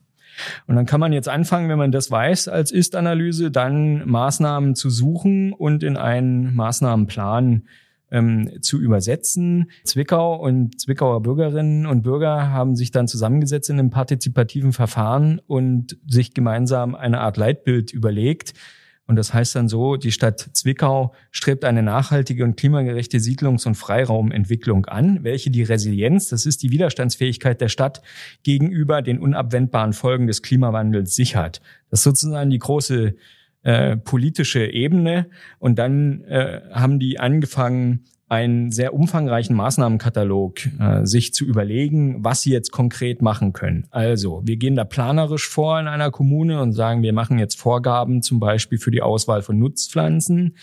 Und 0.67 0.77
dann 0.77 0.85
kann 0.85 1.01
man 1.01 1.15
jetzt 1.15 1.31
anfangen, 1.31 1.71
wenn 1.71 1.79
man 1.79 1.93
das 1.93 2.11
weiß 2.11 2.49
als 2.49 2.71
Ist-Analyse, 2.71 3.51
dann 3.51 4.07
Maßnahmen 4.07 4.75
zu 4.75 4.91
suchen 4.91 5.55
und 5.55 5.83
in 5.83 5.97
einen 5.97 6.55
Maßnahmenplan 6.55 7.63
ähm, 8.11 8.51
zu 8.61 8.81
übersetzen. 8.81 9.71
Zwickau 9.85 10.37
und 10.37 10.81
Zwickauer 10.81 11.23
Bürgerinnen 11.23 11.87
und 11.87 12.03
Bürger 12.03 12.51
haben 12.51 12.77
sich 12.77 12.91
dann 12.91 13.09
zusammengesetzt 13.09 13.71
in 13.71 13.79
einem 13.79 13.91
partizipativen 13.91 14.73
Verfahren 14.73 15.41
und 15.47 15.99
sich 16.07 16.35
gemeinsam 16.35 16.95
eine 16.95 17.21
Art 17.21 17.37
Leitbild 17.37 17.93
überlegt. 17.93 18.55
Und 19.09 19.17
das 19.17 19.33
heißt 19.33 19.55
dann 19.55 19.69
so, 19.69 19.97
die 19.97 20.11
Stadt 20.11 20.51
Zwickau 20.53 21.15
strebt 21.31 21.65
eine 21.65 21.83
nachhaltige 21.83 22.43
und 22.43 22.57
klimagerechte 22.57 23.19
Siedlungs- 23.19 23.67
und 23.67 23.77
Freiraumentwicklung 23.77 24.87
an, 24.87 25.23
welche 25.23 25.51
die 25.51 25.63
Resilienz, 25.63 26.29
das 26.29 26.45
ist 26.45 26.63
die 26.65 26.73
Widerstandsfähigkeit 26.73 27.61
der 27.61 27.69
Stadt 27.69 28.03
gegenüber 28.43 29.03
den 29.03 29.21
unabwendbaren 29.21 29.93
Folgen 29.93 30.27
des 30.27 30.43
Klimawandels 30.43 31.15
sichert. 31.15 31.61
Das 31.91 32.01
ist 32.01 32.05
sozusagen 32.05 32.51
die 32.51 32.59
große 32.59 33.15
äh, 33.67 33.97
politische 33.97 34.65
Ebene. 34.65 35.27
Und 35.59 35.77
dann 35.77 36.23
äh, 36.23 36.61
haben 36.73 37.01
die 37.01 37.19
angefangen, 37.19 38.05
einen 38.29 38.71
sehr 38.71 38.95
umfangreichen 38.95 39.57
Maßnahmenkatalog 39.57 40.59
äh, 40.79 41.05
sich 41.05 41.35
zu 41.35 41.45
überlegen, 41.45 42.25
was 42.25 42.43
sie 42.43 42.53
jetzt 42.53 42.71
konkret 42.71 43.23
machen 43.23 43.53
können. 43.53 43.87
Also, 43.91 44.43
wir 44.45 44.57
gehen 44.57 44.77
da 44.77 44.85
planerisch 44.85 45.49
vor 45.49 45.81
in 45.81 45.89
einer 45.89 46.13
Kommune 46.13 46.61
und 46.61 46.73
sagen, 46.75 47.03
wir 47.03 47.13
machen 47.13 47.39
jetzt 47.41 47.59
Vorgaben 47.59 48.23
zum 48.23 48.39
Beispiel 48.39 48.79
für 48.79 48.93
die 48.93 49.03
Auswahl 49.03 49.43
von 49.43 49.59
Nutzpflanzen, 49.59 50.57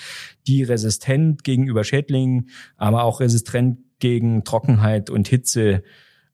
die 0.48 0.64
resistent 0.64 1.44
gegenüber 1.44 1.84
Schädlingen, 1.84 2.50
aber 2.78 3.04
auch 3.04 3.20
resistent 3.20 3.80
gegen 4.00 4.46
Trockenheit 4.46 5.10
und 5.10 5.28
Hitze 5.28 5.84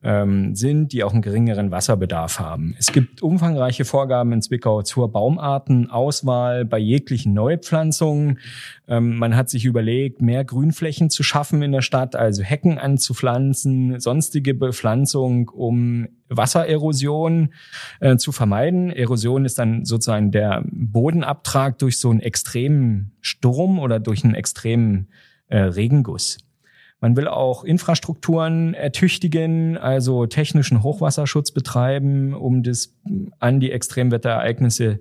ähm, 0.01 0.55
sind, 0.55 0.93
die 0.93 1.03
auch 1.03 1.11
einen 1.11 1.21
geringeren 1.21 1.71
Wasserbedarf 1.71 2.39
haben. 2.39 2.73
Es 2.79 2.93
gibt 2.93 3.21
umfangreiche 3.21 3.83
Vorgaben 3.83 4.31
in 4.31 4.41
Zwickau 4.41 4.81
zur 4.81 5.11
Baumartenauswahl 5.11 6.63
bei 6.63 6.77
jeglichen 6.77 7.33
Neupflanzungen. 7.33 8.39
Ähm, 8.87 9.17
man 9.17 9.35
hat 9.35 9.49
sich 9.49 9.65
überlegt, 9.65 10.21
mehr 10.21 10.45
Grünflächen 10.45 11.09
zu 11.09 11.21
schaffen 11.21 11.61
in 11.61 11.73
der 11.73 11.81
Stadt, 11.81 12.15
also 12.15 12.43
Hecken 12.43 12.77
anzupflanzen, 12.77 13.99
sonstige 13.99 14.53
Bepflanzung, 14.53 15.49
um 15.49 16.07
Wassererosion 16.29 17.53
äh, 17.99 18.15
zu 18.15 18.31
vermeiden. 18.31 18.91
Erosion 18.91 19.43
ist 19.43 19.59
dann 19.59 19.83
sozusagen 19.83 20.31
der 20.31 20.63
Bodenabtrag 20.71 21.77
durch 21.77 21.99
so 21.99 22.09
einen 22.09 22.21
extremen 22.21 23.11
Sturm 23.19 23.79
oder 23.79 23.99
durch 23.99 24.23
einen 24.23 24.35
extremen 24.35 25.09
äh, 25.47 25.57
Regenguss. 25.57 26.37
Man 27.01 27.15
will 27.15 27.27
auch 27.27 27.63
Infrastrukturen 27.63 28.73
ertüchtigen, 28.73 29.77
also 29.77 30.25
technischen 30.25 30.83
Hochwasserschutz 30.83 31.51
betreiben, 31.51 32.33
um 32.33 32.61
das 32.61 32.93
an 33.39 33.59
die 33.59 33.71
Extremwetterereignisse 33.71 34.99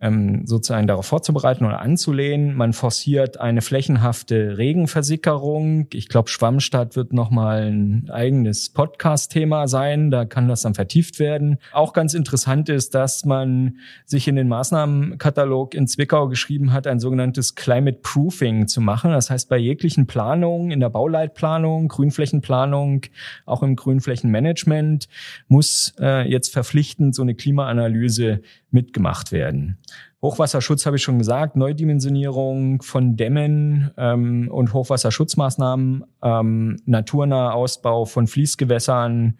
ähm, 0.00 0.46
sozusagen 0.46 0.86
darauf 0.86 1.06
vorzubereiten 1.06 1.64
oder 1.64 1.80
anzulehnen. 1.80 2.54
Man 2.54 2.72
forciert 2.72 3.38
eine 3.38 3.60
flächenhafte 3.60 4.56
Regenversickerung. 4.56 5.88
Ich 5.92 6.08
glaube, 6.08 6.30
Schwammstadt 6.30 6.96
wird 6.96 7.12
nochmal 7.12 7.70
ein 7.70 8.08
eigenes 8.10 8.70
Podcast-Thema 8.70 9.68
sein. 9.68 10.10
Da 10.10 10.24
kann 10.24 10.48
das 10.48 10.62
dann 10.62 10.74
vertieft 10.74 11.18
werden. 11.18 11.58
Auch 11.72 11.92
ganz 11.92 12.14
interessant 12.14 12.68
ist, 12.68 12.94
dass 12.94 13.24
man 13.24 13.76
sich 14.06 14.26
in 14.26 14.36
den 14.36 14.48
Maßnahmenkatalog 14.48 15.74
in 15.74 15.86
Zwickau 15.86 16.28
geschrieben 16.28 16.72
hat, 16.72 16.86
ein 16.86 16.98
sogenanntes 16.98 17.54
Climate 17.54 17.98
Proofing 18.02 18.68
zu 18.68 18.80
machen. 18.80 19.10
Das 19.10 19.30
heißt, 19.30 19.48
bei 19.50 19.58
jeglichen 19.58 20.06
Planungen, 20.06 20.70
in 20.70 20.80
der 20.80 20.90
Bauleitplanung, 20.90 21.88
Grünflächenplanung, 21.88 23.02
auch 23.44 23.62
im 23.62 23.76
Grünflächenmanagement 23.76 25.08
muss 25.48 25.94
äh, 26.00 26.28
jetzt 26.28 26.52
verpflichtend 26.52 27.14
so 27.14 27.22
eine 27.22 27.34
Klimaanalyse 27.34 28.40
mitgemacht 28.70 29.32
werden. 29.32 29.78
Hochwasserschutz 30.22 30.86
habe 30.86 30.96
ich 30.96 31.02
schon 31.02 31.18
gesagt, 31.18 31.56
Neudimensionierung 31.56 32.82
von 32.82 33.16
Dämmen 33.16 33.90
ähm, 33.96 34.48
und 34.50 34.72
Hochwasserschutzmaßnahmen, 34.72 36.04
ähm, 36.22 36.76
naturnaher 36.86 37.54
Ausbau 37.54 38.04
von 38.04 38.26
Fließgewässern, 38.26 39.38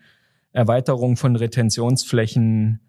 Erweiterung 0.52 1.16
von 1.16 1.36
Retentionsflächen 1.36 2.80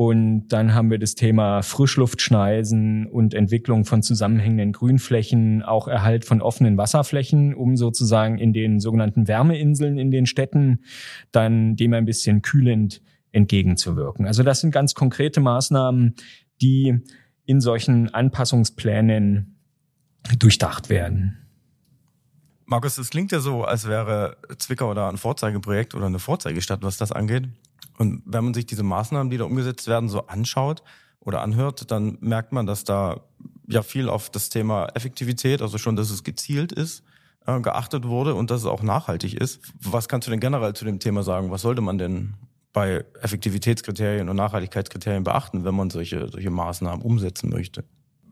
und 0.00 0.46
dann 0.50 0.74
haben 0.74 0.92
wir 0.92 1.00
das 1.00 1.16
Thema 1.16 1.60
Frischluftschneisen 1.60 3.06
und 3.06 3.34
Entwicklung 3.34 3.84
von 3.84 4.00
zusammenhängenden 4.00 4.70
Grünflächen, 4.70 5.64
auch 5.64 5.88
Erhalt 5.88 6.24
von 6.24 6.40
offenen 6.40 6.76
Wasserflächen, 6.76 7.52
um 7.52 7.76
sozusagen 7.76 8.38
in 8.38 8.52
den 8.52 8.78
sogenannten 8.78 9.26
Wärmeinseln 9.26 9.98
in 9.98 10.12
den 10.12 10.26
Städten 10.26 10.84
dann 11.32 11.74
dem 11.74 11.94
ein 11.94 12.04
bisschen 12.04 12.42
kühlend 12.42 13.02
entgegenzuwirken. 13.32 14.24
Also 14.24 14.44
das 14.44 14.60
sind 14.60 14.70
ganz 14.70 14.94
konkrete 14.94 15.40
Maßnahmen, 15.40 16.14
die 16.60 17.00
in 17.44 17.60
solchen 17.60 18.12
Anpassungsplänen 18.12 19.56
durchdacht 20.38 20.88
werden. 20.88 21.38
Markus, 22.66 22.98
es 22.98 23.08
klingt 23.08 23.32
ja 23.32 23.40
so, 23.40 23.64
als 23.64 23.88
wäre 23.88 24.36
Zwickau 24.58 24.92
da 24.92 25.08
ein 25.08 25.16
Vorzeigeprojekt 25.16 25.94
oder 25.94 26.06
eine 26.06 26.18
Vorzeigestadt, 26.18 26.82
was 26.82 26.98
das 26.98 27.12
angeht. 27.12 27.48
Und 27.96 28.22
wenn 28.26 28.44
man 28.44 28.54
sich 28.54 28.66
diese 28.66 28.82
Maßnahmen, 28.82 29.30
die 29.30 29.38
da 29.38 29.44
umgesetzt 29.44 29.88
werden, 29.88 30.10
so 30.10 30.26
anschaut 30.26 30.82
oder 31.20 31.40
anhört, 31.40 31.90
dann 31.90 32.18
merkt 32.20 32.52
man, 32.52 32.66
dass 32.66 32.84
da 32.84 33.22
ja 33.66 33.82
viel 33.82 34.10
auf 34.10 34.28
das 34.28 34.50
Thema 34.50 34.86
Effektivität, 34.94 35.62
also 35.62 35.78
schon, 35.78 35.96
dass 35.96 36.10
es 36.10 36.24
gezielt 36.24 36.72
ist, 36.72 37.02
äh, 37.46 37.58
geachtet 37.60 38.04
wurde 38.06 38.34
und 38.34 38.50
dass 38.50 38.60
es 38.60 38.66
auch 38.66 38.82
nachhaltig 38.82 39.34
ist. 39.34 39.60
Was 39.80 40.08
kannst 40.08 40.26
du 40.26 40.30
denn 40.30 40.40
generell 40.40 40.74
zu 40.74 40.84
dem 40.84 41.00
Thema 41.00 41.22
sagen? 41.22 41.50
Was 41.50 41.62
sollte 41.62 41.80
man 41.80 41.96
denn 41.96 42.34
bei 42.78 43.04
Effektivitätskriterien 43.22 44.28
und 44.28 44.36
Nachhaltigkeitskriterien 44.36 45.24
beachten, 45.24 45.64
wenn 45.64 45.74
man 45.74 45.90
solche, 45.90 46.28
solche 46.28 46.50
Maßnahmen 46.50 47.02
umsetzen 47.02 47.50
möchte? 47.50 47.82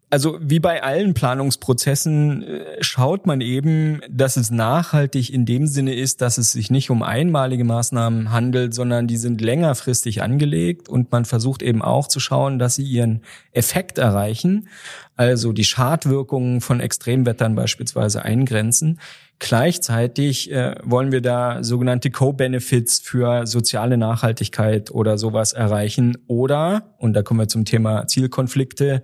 also 0.08 0.38
wie 0.40 0.60
bei 0.60 0.82
allen 0.82 1.14
Planungsprozessen 1.14 2.42
äh, 2.42 2.82
schaut 2.82 3.26
man 3.26 3.40
eben, 3.40 4.00
dass 4.08 4.36
es 4.36 4.50
nachhaltig 4.50 5.32
in 5.32 5.46
dem 5.46 5.66
Sinne 5.66 5.94
ist, 5.94 6.20
dass 6.20 6.38
es 6.38 6.52
sich 6.52 6.70
nicht 6.70 6.90
um 6.90 7.02
einmalige 7.02 7.64
Maßnahmen 7.64 8.30
handelt, 8.30 8.72
sondern 8.72 9.08
die 9.08 9.16
sind 9.16 9.40
längerfristig 9.40 10.22
angelegt 10.22 10.88
und 10.88 11.10
man 11.10 11.24
versucht 11.24 11.62
eben 11.62 11.82
auch 11.82 12.06
zu 12.06 12.20
schauen, 12.20 12.58
dass 12.58 12.76
sie 12.76 12.84
ihren 12.84 13.22
Effekt 13.52 13.98
erreichen, 13.98 14.68
also 15.16 15.52
die 15.52 15.64
Schadwirkungen 15.64 16.60
von 16.60 16.80
Extremwettern 16.80 17.56
beispielsweise 17.56 18.22
eingrenzen. 18.22 19.00
Gleichzeitig 19.38 20.50
äh, 20.50 20.74
wollen 20.82 21.12
wir 21.12 21.20
da 21.20 21.62
sogenannte 21.62 22.10
Co-Benefits 22.10 23.00
für 23.00 23.46
soziale 23.46 23.98
Nachhaltigkeit 23.98 24.90
oder 24.90 25.18
sowas 25.18 25.52
erreichen 25.52 26.16
oder, 26.26 26.94
und 26.98 27.12
da 27.12 27.22
kommen 27.22 27.40
wir 27.40 27.48
zum 27.48 27.66
Thema 27.66 28.06
Zielkonflikte, 28.06 29.02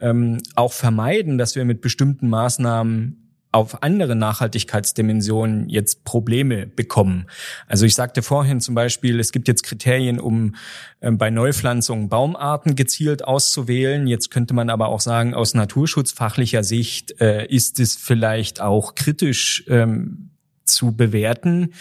ähm, 0.00 0.38
auch 0.54 0.74
vermeiden, 0.74 1.38
dass 1.38 1.56
wir 1.56 1.64
mit 1.64 1.80
bestimmten 1.80 2.28
Maßnahmen 2.28 3.29
auf 3.52 3.82
andere 3.82 4.14
Nachhaltigkeitsdimensionen 4.14 5.68
jetzt 5.68 6.04
Probleme 6.04 6.66
bekommen. 6.66 7.26
Also 7.66 7.84
ich 7.84 7.94
sagte 7.94 8.22
vorhin 8.22 8.60
zum 8.60 8.74
Beispiel, 8.74 9.18
es 9.18 9.32
gibt 9.32 9.48
jetzt 9.48 9.62
Kriterien, 9.62 10.20
um 10.20 10.54
äh, 11.00 11.10
bei 11.10 11.30
Neupflanzungen 11.30 12.08
Baumarten 12.08 12.76
gezielt 12.76 13.24
auszuwählen. 13.24 14.06
Jetzt 14.06 14.30
könnte 14.30 14.54
man 14.54 14.70
aber 14.70 14.88
auch 14.88 15.00
sagen, 15.00 15.34
aus 15.34 15.54
naturschutzfachlicher 15.54 16.62
Sicht 16.62 17.20
äh, 17.20 17.46
ist 17.46 17.80
es 17.80 17.96
vielleicht 17.96 18.60
auch 18.60 18.94
kritisch 18.94 19.64
ähm, 19.68 20.29
zu 20.72 20.96
bewerten, 20.96 21.74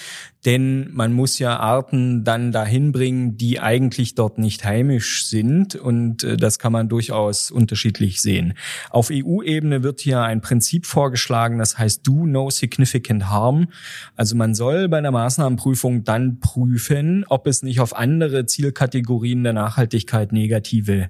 denn 0.46 0.90
man 0.94 1.12
muss 1.14 1.38
ja 1.40 1.58
Arten 1.58 2.24
dann 2.24 2.52
dahin 2.52 2.92
bringen, 2.92 3.38
die 3.38 3.60
eigentlich 3.60 4.16
dort 4.16 4.38
nicht 4.38 4.64
heimisch 4.64 5.26
sind 5.26 5.76
und 5.76 6.24
äh, 6.24 6.38
das 6.38 6.60
kann 6.60 6.72
man 6.72 6.90
durchaus 6.90 7.52
unterschiedlich 7.52 8.22
sehen. 8.22 8.54
Auf 8.90 9.10
EU-Ebene 9.12 9.84
wird 9.84 10.00
hier 10.00 10.22
ein 10.22 10.42
Prinzip 10.42 10.86
vorgeschlagen, 10.86 11.60
das 11.60 11.78
heißt 11.78 12.08
Do 12.08 12.26
No 12.26 12.50
Significant 12.50 13.30
Harm. 13.30 13.68
Also 14.16 14.36
man 14.36 14.56
soll 14.56 14.88
bei 14.88 15.02
der 15.02 15.12
Maßnahmenprüfung 15.12 16.04
dann 16.04 16.40
prüfen, 16.40 17.26
ob 17.28 17.48
es 17.48 17.64
nicht 17.64 17.80
auf 17.80 17.96
andere 17.96 18.46
Zielkategorien 18.46 19.44
der 19.44 19.54
Nachhaltigkeit 19.54 20.32
negative 20.32 21.10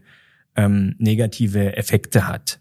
ähm, 0.55 0.95
negative 0.97 1.77
Effekte 1.77 2.27
hat. 2.27 2.59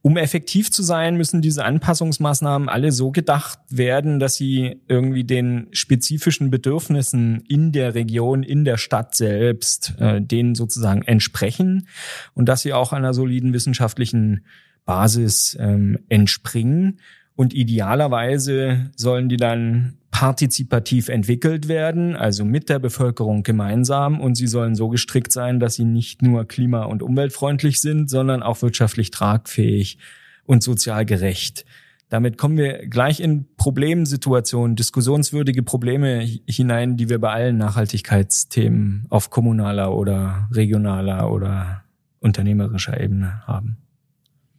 Um 0.00 0.16
effektiv 0.16 0.70
zu 0.70 0.82
sein, 0.82 1.16
müssen 1.16 1.40
diese 1.40 1.64
Anpassungsmaßnahmen 1.64 2.68
alle 2.68 2.92
so 2.92 3.10
gedacht 3.10 3.58
werden, 3.68 4.18
dass 4.18 4.34
sie 4.34 4.80
irgendwie 4.88 5.24
den 5.24 5.68
spezifischen 5.72 6.50
Bedürfnissen 6.50 7.42
in 7.48 7.72
der 7.72 7.94
Region, 7.94 8.42
in 8.42 8.64
der 8.64 8.76
Stadt 8.76 9.14
selbst, 9.14 9.94
äh, 9.98 10.20
denen 10.20 10.54
sozusagen 10.54 11.02
entsprechen 11.02 11.88
und 12.34 12.48
dass 12.48 12.62
sie 12.62 12.72
auch 12.72 12.92
einer 12.92 13.14
soliden 13.14 13.52
wissenschaftlichen 13.52 14.44
Basis 14.84 15.56
ähm, 15.60 15.98
entspringen. 16.08 16.98
Und 17.34 17.54
idealerweise 17.54 18.90
sollen 18.96 19.28
die 19.28 19.36
dann 19.36 19.98
partizipativ 20.12 21.08
entwickelt 21.08 21.66
werden, 21.66 22.14
also 22.14 22.44
mit 22.44 22.68
der 22.68 22.78
Bevölkerung 22.78 23.42
gemeinsam. 23.42 24.20
Und 24.20 24.36
sie 24.36 24.46
sollen 24.46 24.76
so 24.76 24.88
gestrickt 24.88 25.32
sein, 25.32 25.58
dass 25.58 25.74
sie 25.74 25.84
nicht 25.84 26.22
nur 26.22 26.46
klima- 26.46 26.84
und 26.84 27.02
umweltfreundlich 27.02 27.80
sind, 27.80 28.08
sondern 28.08 28.42
auch 28.42 28.62
wirtschaftlich 28.62 29.10
tragfähig 29.10 29.98
und 30.44 30.62
sozial 30.62 31.04
gerecht. 31.04 31.64
Damit 32.10 32.36
kommen 32.36 32.58
wir 32.58 32.86
gleich 32.86 33.20
in 33.20 33.46
Problemsituationen, 33.56 34.76
diskussionswürdige 34.76 35.62
Probleme 35.62 36.20
hinein, 36.46 36.98
die 36.98 37.08
wir 37.08 37.18
bei 37.18 37.32
allen 37.32 37.56
Nachhaltigkeitsthemen 37.56 39.06
auf 39.08 39.30
kommunaler 39.30 39.94
oder 39.94 40.46
regionaler 40.52 41.32
oder 41.32 41.84
unternehmerischer 42.20 43.00
Ebene 43.00 43.42
haben. 43.46 43.78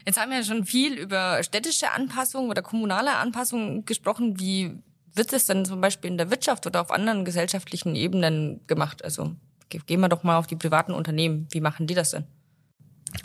Jetzt 0.04 0.20
haben 0.20 0.32
wir 0.32 0.44
schon 0.44 0.66
viel 0.66 0.94
über 0.94 1.44
städtische 1.44 1.92
Anpassungen 1.92 2.50
oder 2.50 2.64
kommunale 2.64 3.18
Anpassungen 3.18 3.86
gesprochen. 3.86 4.40
Wie 4.40 4.80
wird 5.16 5.34
es 5.34 5.46
denn 5.46 5.66
zum 5.66 5.82
Beispiel 5.82 6.12
in 6.12 6.18
der 6.18 6.30
Wirtschaft 6.30 6.66
oder 6.66 6.82
auf 6.82 6.92
anderen 6.92 7.26
gesellschaftlichen 7.26 7.96
Ebenen 7.96 8.62
gemacht? 8.68 9.04
Also 9.04 9.36
gehen 9.70 10.02
wir 10.02 10.10
doch 10.10 10.24
mal 10.24 10.38
auf 10.38 10.48
die 10.48 10.56
privaten 10.56 10.94
Unternehmen. 10.94 11.48
Wie 11.52 11.62
machen 11.62 11.88
die 11.88 11.96
das 11.96 12.12
denn? 12.12 12.26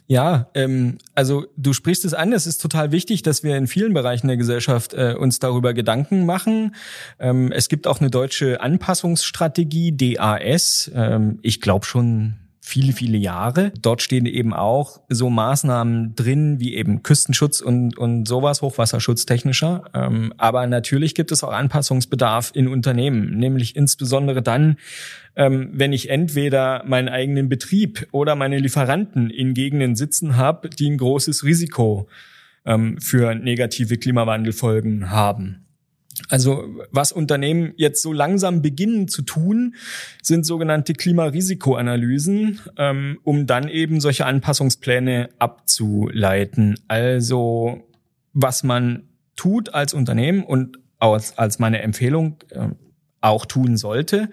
Ja, 0.06 0.50
ähm, 0.54 0.98
also 1.14 1.46
du 1.56 1.72
sprichst 1.72 2.04
es 2.04 2.14
an. 2.14 2.32
Es 2.32 2.46
ist 2.46 2.60
total 2.60 2.92
wichtig, 2.92 3.22
dass 3.22 3.42
wir 3.42 3.56
in 3.56 3.66
vielen 3.66 3.94
Bereichen 3.94 4.26
der 4.26 4.36
Gesellschaft 4.36 4.94
äh, 4.94 5.14
uns 5.18 5.38
darüber 5.38 5.74
Gedanken 5.74 6.26
machen. 6.26 6.74
Ähm, 7.18 7.52
es 7.52 7.68
gibt 7.68 7.86
auch 7.86 8.00
eine 8.00 8.10
deutsche 8.10 8.60
Anpassungsstrategie, 8.60 9.96
DAS. 9.96 10.90
Ähm, 10.94 11.38
ich 11.42 11.60
glaube 11.60 11.86
schon 11.86 12.36
viele, 12.68 12.92
viele 12.92 13.16
Jahre. 13.16 13.72
Dort 13.80 14.02
stehen 14.02 14.26
eben 14.26 14.52
auch 14.52 15.00
so 15.08 15.30
Maßnahmen 15.30 16.14
drin, 16.14 16.60
wie 16.60 16.74
eben 16.74 17.02
Küstenschutz 17.02 17.62
und, 17.62 17.96
und 17.96 18.28
sowas, 18.28 18.60
Hochwasserschutztechnischer. 18.60 19.84
Ähm, 19.94 20.34
aber 20.36 20.66
natürlich 20.66 21.14
gibt 21.14 21.32
es 21.32 21.42
auch 21.42 21.52
Anpassungsbedarf 21.52 22.50
in 22.54 22.68
Unternehmen, 22.68 23.38
nämlich 23.38 23.74
insbesondere 23.74 24.42
dann, 24.42 24.76
ähm, 25.34 25.70
wenn 25.72 25.94
ich 25.94 26.10
entweder 26.10 26.84
meinen 26.84 27.08
eigenen 27.08 27.48
Betrieb 27.48 28.06
oder 28.12 28.36
meine 28.36 28.58
Lieferanten 28.58 29.30
in 29.30 29.54
Gegenden 29.54 29.96
sitzen 29.96 30.36
habe, 30.36 30.68
die 30.68 30.90
ein 30.90 30.98
großes 30.98 31.44
Risiko 31.44 32.06
ähm, 32.66 33.00
für 33.00 33.34
negative 33.34 33.96
Klimawandelfolgen 33.96 35.10
haben. 35.10 35.67
Also 36.28 36.64
was 36.90 37.12
Unternehmen 37.12 37.72
jetzt 37.76 38.02
so 38.02 38.12
langsam 38.12 38.62
beginnen 38.62 39.08
zu 39.08 39.22
tun, 39.22 39.74
sind 40.22 40.44
sogenannte 40.44 40.94
Klimarisikoanalysen, 40.94 42.60
ähm, 42.76 43.18
um 43.24 43.46
dann 43.46 43.68
eben 43.68 44.00
solche 44.00 44.26
Anpassungspläne 44.26 45.30
abzuleiten. 45.38 46.78
Also 46.88 47.82
was 48.32 48.62
man 48.62 49.04
tut 49.36 49.74
als 49.74 49.94
Unternehmen 49.94 50.44
und 50.44 50.78
als, 50.98 51.38
als 51.38 51.58
meine 51.58 51.82
Empfehlung 51.82 52.36
äh, 52.50 52.68
auch 53.20 53.46
tun 53.46 53.76
sollte, 53.76 54.28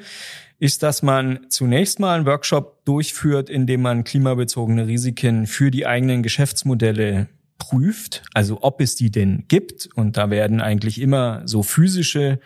ist, 0.60 0.84
dass 0.84 1.04
man 1.04 1.48
zunächst 1.50 2.00
mal 2.00 2.16
einen 2.16 2.26
Workshop 2.26 2.86
durchführt, 2.86 3.50
in 3.50 3.68
dem 3.68 3.82
man 3.82 4.04
klimabezogene 4.04 4.88
Risiken 4.88 5.48
für 5.48 5.70
die 5.70 5.86
eigenen 5.86 6.24
Geschäftsmodelle 6.24 7.28
prüft, 7.58 8.24
also 8.34 8.60
ob 8.62 8.82
es 8.82 8.96
die 8.96 9.12
denn 9.12 9.46
gibt. 9.48 9.90
Und 9.96 10.18
da 10.18 10.30
werden 10.30 10.62
eigentlich 10.62 11.00
immer 11.00 11.42
so 11.46 11.64
physische 11.64 12.40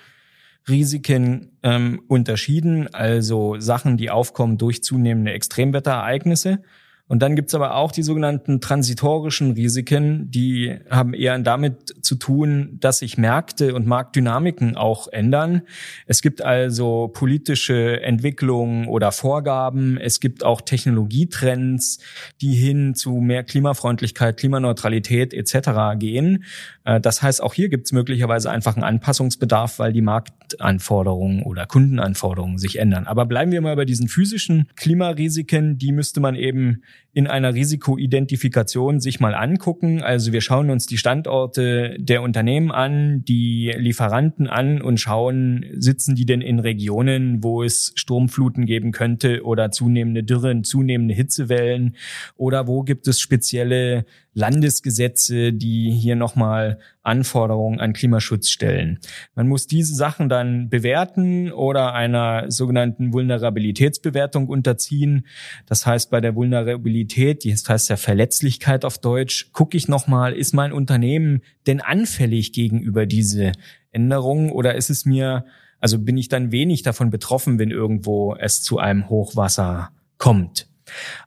Risiken 0.67 1.57
ähm, 1.63 2.01
unterschieden, 2.07 2.93
also 2.93 3.59
Sachen, 3.59 3.97
die 3.97 4.09
aufkommen 4.09 4.57
durch 4.57 4.83
zunehmende 4.83 5.31
Extremwetterereignisse. 5.31 6.61
Und 7.09 7.23
dann 7.23 7.35
gibt's 7.35 7.55
aber 7.55 7.75
auch 7.75 7.91
die 7.91 8.03
sogenannten 8.03 8.61
transitorischen 8.61 9.53
Risiken, 9.53 10.29
die 10.29 10.77
haben 10.91 11.15
eher 11.15 11.39
damit 11.39 12.05
zu 12.05 12.13
tun, 12.13 12.77
dass 12.79 12.99
sich 12.99 13.17
Märkte 13.17 13.73
und 13.73 13.87
Marktdynamiken 13.87 14.77
auch 14.77 15.07
ändern. 15.07 15.63
Es 16.05 16.21
gibt 16.21 16.43
also 16.43 17.09
politische 17.11 17.99
Entwicklungen 18.03 18.87
oder 18.87 19.11
Vorgaben. 19.11 19.97
Es 19.97 20.19
gibt 20.19 20.45
auch 20.45 20.61
Technologietrends, 20.61 21.97
die 22.41 22.53
hin 22.53 22.93
zu 22.93 23.15
mehr 23.15 23.43
Klimafreundlichkeit, 23.43 24.37
Klimaneutralität 24.37 25.33
etc. 25.33 25.97
gehen. 25.97 26.43
Äh, 26.89 26.99
das 26.99 27.21
heißt, 27.21 27.41
auch 27.43 27.53
hier 27.53 27.69
gibt's 27.69 27.91
möglicherweise 27.91 28.49
einfach 28.49 28.75
einen 28.75 28.83
Anpassungsbedarf, 28.83 29.79
weil 29.79 29.93
die 29.93 30.01
Marktanforderungen 30.01 31.43
oder 31.43 31.65
Kundenanforderungen 31.65 32.57
sich 32.57 32.79
ändern. 32.79 33.05
Aber 33.05 33.25
bleiben 33.25 33.51
wir 33.51 33.61
mal 33.61 33.75
bei 33.75 33.85
diesen 33.85 34.07
physischen 34.07 34.67
Klimarisiken. 34.75 35.77
Die 35.77 35.91
müsste 35.91 36.19
man 36.19 36.35
eben 36.35 36.81
in 37.11 37.27
einer 37.27 37.53
Risikoidentifikation 37.53 38.99
sich 38.99 39.19
mal 39.19 39.35
angucken. 39.35 40.01
Also 40.01 40.31
wir 40.31 40.41
schauen 40.41 40.69
uns 40.69 40.85
die 40.85 40.97
Standorte 40.97 41.95
der 41.99 42.21
Unternehmen 42.21 42.71
an, 42.71 43.23
die 43.25 43.73
Lieferanten 43.75 44.47
an 44.47 44.81
und 44.81 44.99
schauen, 44.99 45.65
sitzen 45.73 46.15
die 46.15 46.25
denn 46.25 46.41
in 46.41 46.59
Regionen, 46.59 47.43
wo 47.43 47.63
es 47.63 47.93
Sturmfluten 47.95 48.65
geben 48.65 48.91
könnte 48.91 49.43
oder 49.43 49.71
zunehmende 49.71 50.23
Dürren, 50.23 50.63
zunehmende 50.63 51.13
Hitzewellen 51.13 51.95
oder 52.35 52.67
wo 52.67 52.83
gibt 52.83 53.07
es 53.07 53.19
spezielle 53.19 54.05
Landesgesetze, 54.33 55.51
die 55.51 55.91
hier 55.91 56.15
nochmal 56.15 56.79
Anforderungen 57.01 57.79
an 57.79 57.93
Klimaschutz 57.93 58.49
stellen. 58.49 58.99
Man 59.35 59.47
muss 59.47 59.67
diese 59.67 59.95
Sachen 59.95 60.29
dann 60.29 60.69
bewerten 60.69 61.51
oder 61.51 61.93
einer 61.93 62.49
sogenannten 62.51 63.11
Vulnerabilitätsbewertung 63.11 64.47
unterziehen. 64.47 65.25
Das 65.65 65.85
heißt, 65.85 66.11
bei 66.11 66.21
der 66.21 66.35
Vulnerabilität, 66.35 67.43
das 67.45 67.67
heißt 67.67 67.89
ja 67.89 67.97
Verletzlichkeit 67.97 68.85
auf 68.85 68.99
Deutsch, 68.99 69.51
gucke 69.51 69.75
ich 69.75 69.87
nochmal, 69.87 70.33
ist 70.33 70.53
mein 70.53 70.71
Unternehmen 70.71 71.41
denn 71.67 71.81
anfällig 71.81 72.53
gegenüber 72.53 73.05
diese 73.05 73.51
Änderungen 73.91 74.51
oder 74.51 74.75
ist 74.75 74.89
es 74.89 75.05
mir 75.05 75.45
Also 75.81 75.97
bin 75.97 76.17
ich 76.17 76.27
dann 76.27 76.51
wenig 76.51 76.83
davon 76.83 77.09
betroffen, 77.09 77.57
wenn 77.57 77.71
irgendwo 77.71 78.35
es 78.35 78.61
zu 78.61 78.79
einem 78.79 79.09
Hochwasser 79.09 79.91
kommt. 80.17 80.68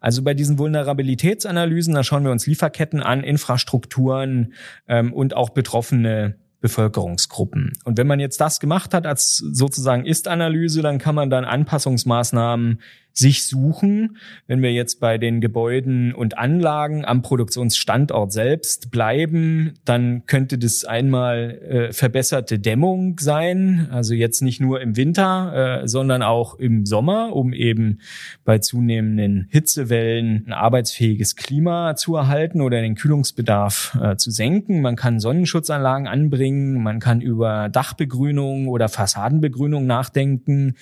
Also 0.00 0.22
bei 0.22 0.34
diesen 0.34 0.58
Vulnerabilitätsanalysen, 0.58 1.94
da 1.94 2.04
schauen 2.04 2.24
wir 2.24 2.32
uns 2.32 2.46
Lieferketten 2.46 3.02
an, 3.02 3.24
Infrastrukturen 3.24 4.54
ähm, 4.88 5.12
und 5.12 5.34
auch 5.34 5.50
betroffene 5.50 6.36
Bevölkerungsgruppen. 6.62 7.72
Und 7.84 7.98
wenn 7.98 8.06
man 8.06 8.20
jetzt 8.20 8.40
das 8.40 8.60
gemacht 8.60 8.94
hat 8.94 9.06
als 9.06 9.36
sozusagen 9.36 10.06
Ist-Analyse, 10.06 10.80
dann 10.80 10.98
kann 10.98 11.14
man 11.14 11.28
dann 11.28 11.44
Anpassungsmaßnahmen 11.44 12.80
sich 13.12 13.46
suchen. 13.46 14.16
Wenn 14.46 14.62
wir 14.62 14.72
jetzt 14.72 15.00
bei 15.00 15.18
den 15.18 15.40
Gebäuden 15.40 16.14
und 16.14 16.38
Anlagen 16.38 17.04
am 17.04 17.22
Produktionsstandort 17.22 18.32
selbst 18.32 18.90
bleiben, 18.90 19.74
dann 19.84 20.26
könnte 20.26 20.58
das 20.58 20.84
einmal 20.84 21.58
äh, 21.62 21.92
verbesserte 21.92 22.58
Dämmung 22.58 23.18
sein, 23.18 23.88
also 23.90 24.14
jetzt 24.14 24.40
nicht 24.42 24.60
nur 24.60 24.80
im 24.80 24.96
Winter, 24.96 25.82
äh, 25.82 25.88
sondern 25.88 26.22
auch 26.22 26.58
im 26.58 26.86
Sommer, 26.86 27.34
um 27.34 27.52
eben 27.52 28.00
bei 28.44 28.58
zunehmenden 28.58 29.46
Hitzewellen 29.50 30.44
ein 30.46 30.52
arbeitsfähiges 30.52 31.36
Klima 31.36 31.96
zu 31.96 32.16
erhalten 32.16 32.60
oder 32.60 32.80
den 32.80 32.94
Kühlungsbedarf 32.94 33.98
äh, 34.00 34.16
zu 34.16 34.30
senken. 34.30 34.80
Man 34.80 34.96
kann 34.96 35.20
Sonnenschutzanlagen 35.20 36.06
anbringen, 36.06 36.82
man 36.82 37.00
kann 37.00 37.20
über 37.20 37.68
Dachbegrünung 37.68 38.68
oder 38.68 38.88
Fassadenbegrünung 38.88 39.86
nachdenken, 39.86 40.74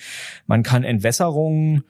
man 0.47 0.63
kann 0.63 0.83
Entwässerung 0.83 1.83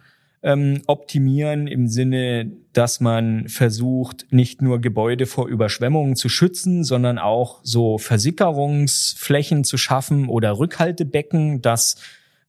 ähm, 0.43 0.81
optimieren 0.87 1.67
im 1.67 1.87
Sinne, 1.87 2.51
dass 2.73 2.99
man 2.99 3.47
versucht, 3.47 4.25
nicht 4.31 4.61
nur 4.61 4.79
Gebäude 4.79 5.25
vor 5.25 5.47
Überschwemmungen 5.47 6.15
zu 6.15 6.29
schützen, 6.29 6.83
sondern 6.83 7.19
auch 7.19 7.59
so 7.63 7.97
Versickerungsflächen 7.97 9.63
zu 9.63 9.77
schaffen 9.77 10.27
oder 10.27 10.57
Rückhaltebecken, 10.57 11.61
dass 11.61 11.97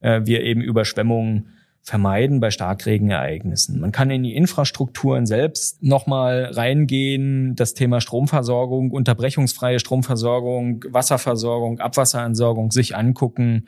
äh, 0.00 0.22
wir 0.24 0.42
eben 0.42 0.62
Überschwemmungen 0.62 1.48
vermeiden 1.84 2.38
bei 2.38 2.52
Starkregenereignissen. 2.52 3.80
Man 3.80 3.90
kann 3.90 4.10
in 4.10 4.22
die 4.22 4.36
Infrastrukturen 4.36 5.26
selbst 5.26 5.82
nochmal 5.82 6.44
reingehen, 6.52 7.56
das 7.56 7.74
Thema 7.74 8.00
Stromversorgung, 8.00 8.92
unterbrechungsfreie 8.92 9.80
Stromversorgung, 9.80 10.84
Wasserversorgung, 10.88 11.80
Abwasserentsorgung 11.80 12.70
sich 12.70 12.94
angucken. 12.94 13.66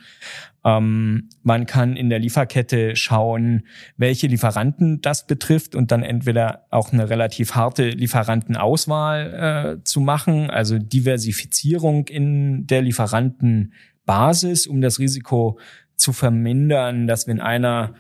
Ähm, 0.65 1.29
man 1.43 1.67
kann 1.67 1.97
in 1.97 2.09
der 2.09 2.19
Lieferkette 2.19 2.97
schauen, 2.97 3.67
welche 3.97 4.27
Lieferanten 4.27 5.03
das 5.03 5.27
betrifft 5.27 5.75
und 5.75 5.91
dann 5.91 6.03
entweder 6.03 6.65
auch 6.71 6.93
eine 6.93 7.11
relativ 7.11 7.55
harte 7.55 7.91
Lieferantenauswahl 7.91 9.77
äh, 9.79 9.85
zu 9.85 10.01
machen, 10.01 10.51
also 10.51 10.79
Diversifizierung 10.79 12.09
in 12.09 12.67
der 12.67 12.81
Lieferantenbasis, 12.83 14.67
um 14.67 14.81
das 14.81 14.99
Risiko 14.99 15.59
zu 15.97 16.13
vermindern, 16.13 17.07
dass 17.07 17.27
wenn 17.29 17.41
einer 17.41 17.95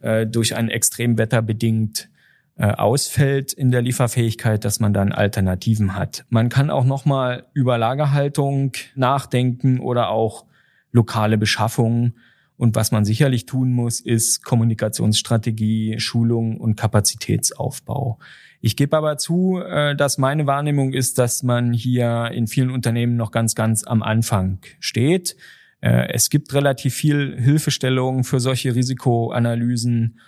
äh, 0.00 0.26
durch 0.26 0.56
ein 0.56 0.70
Extremwetter 0.70 1.42
bedingt 1.42 2.08
äh, 2.56 2.66
ausfällt 2.66 3.52
in 3.52 3.72
der 3.72 3.82
Lieferfähigkeit, 3.82 4.64
dass 4.64 4.78
man 4.78 4.92
dann 4.92 5.10
Alternativen 5.10 5.96
hat. 5.96 6.24
Man 6.28 6.48
kann 6.48 6.70
auch 6.70 6.84
nochmal 6.84 7.46
über 7.52 7.76
Lagerhaltung 7.76 8.72
nachdenken 8.94 9.80
oder 9.80 10.10
auch 10.10 10.46
lokale 10.94 11.36
Beschaffung. 11.36 12.14
Und 12.56 12.76
was 12.76 12.92
man 12.92 13.04
sicherlich 13.04 13.46
tun 13.46 13.72
muss, 13.72 14.00
ist 14.00 14.44
Kommunikationsstrategie, 14.44 15.98
Schulung 15.98 16.58
und 16.58 16.76
Kapazitätsaufbau. 16.76 18.18
Ich 18.60 18.76
gebe 18.76 18.96
aber 18.96 19.18
zu, 19.18 19.58
äh, 19.58 19.94
dass 19.96 20.18
meine 20.18 20.46
Wahrnehmung 20.46 20.92
ist, 20.94 21.18
dass 21.18 21.42
man 21.42 21.72
hier 21.72 22.30
in 22.32 22.46
vielen 22.46 22.70
Unternehmen 22.70 23.16
noch 23.16 23.32
ganz, 23.32 23.54
ganz 23.54 23.84
am 23.84 24.02
Anfang 24.02 24.60
steht. 24.78 25.36
Äh, 25.80 26.12
es 26.14 26.30
gibt 26.30 26.54
relativ 26.54 26.94
viel 26.94 27.36
Hilfestellung 27.38 28.24
für 28.24 28.40
solche 28.40 28.74
Risikoanalysen 28.74 30.18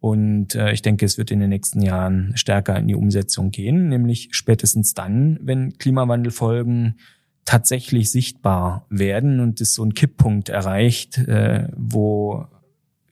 und 0.00 0.54
äh, 0.54 0.72
ich 0.72 0.82
denke, 0.82 1.06
es 1.06 1.18
wird 1.18 1.30
in 1.30 1.40
den 1.40 1.48
nächsten 1.48 1.80
Jahren 1.80 2.32
stärker 2.36 2.76
in 2.78 2.88
die 2.88 2.94
Umsetzung 2.94 3.50
gehen, 3.50 3.88
nämlich 3.88 4.28
spätestens 4.32 4.92
dann, 4.92 5.38
wenn 5.40 5.78
Klimawandelfolgen 5.78 6.98
tatsächlich 7.46 8.10
sichtbar 8.10 8.86
werden 8.90 9.40
und 9.40 9.60
es 9.62 9.74
so 9.74 9.82
ein 9.84 9.94
Kipppunkt 9.94 10.50
erreicht, 10.50 11.16
äh, 11.16 11.68
wo 11.74 12.46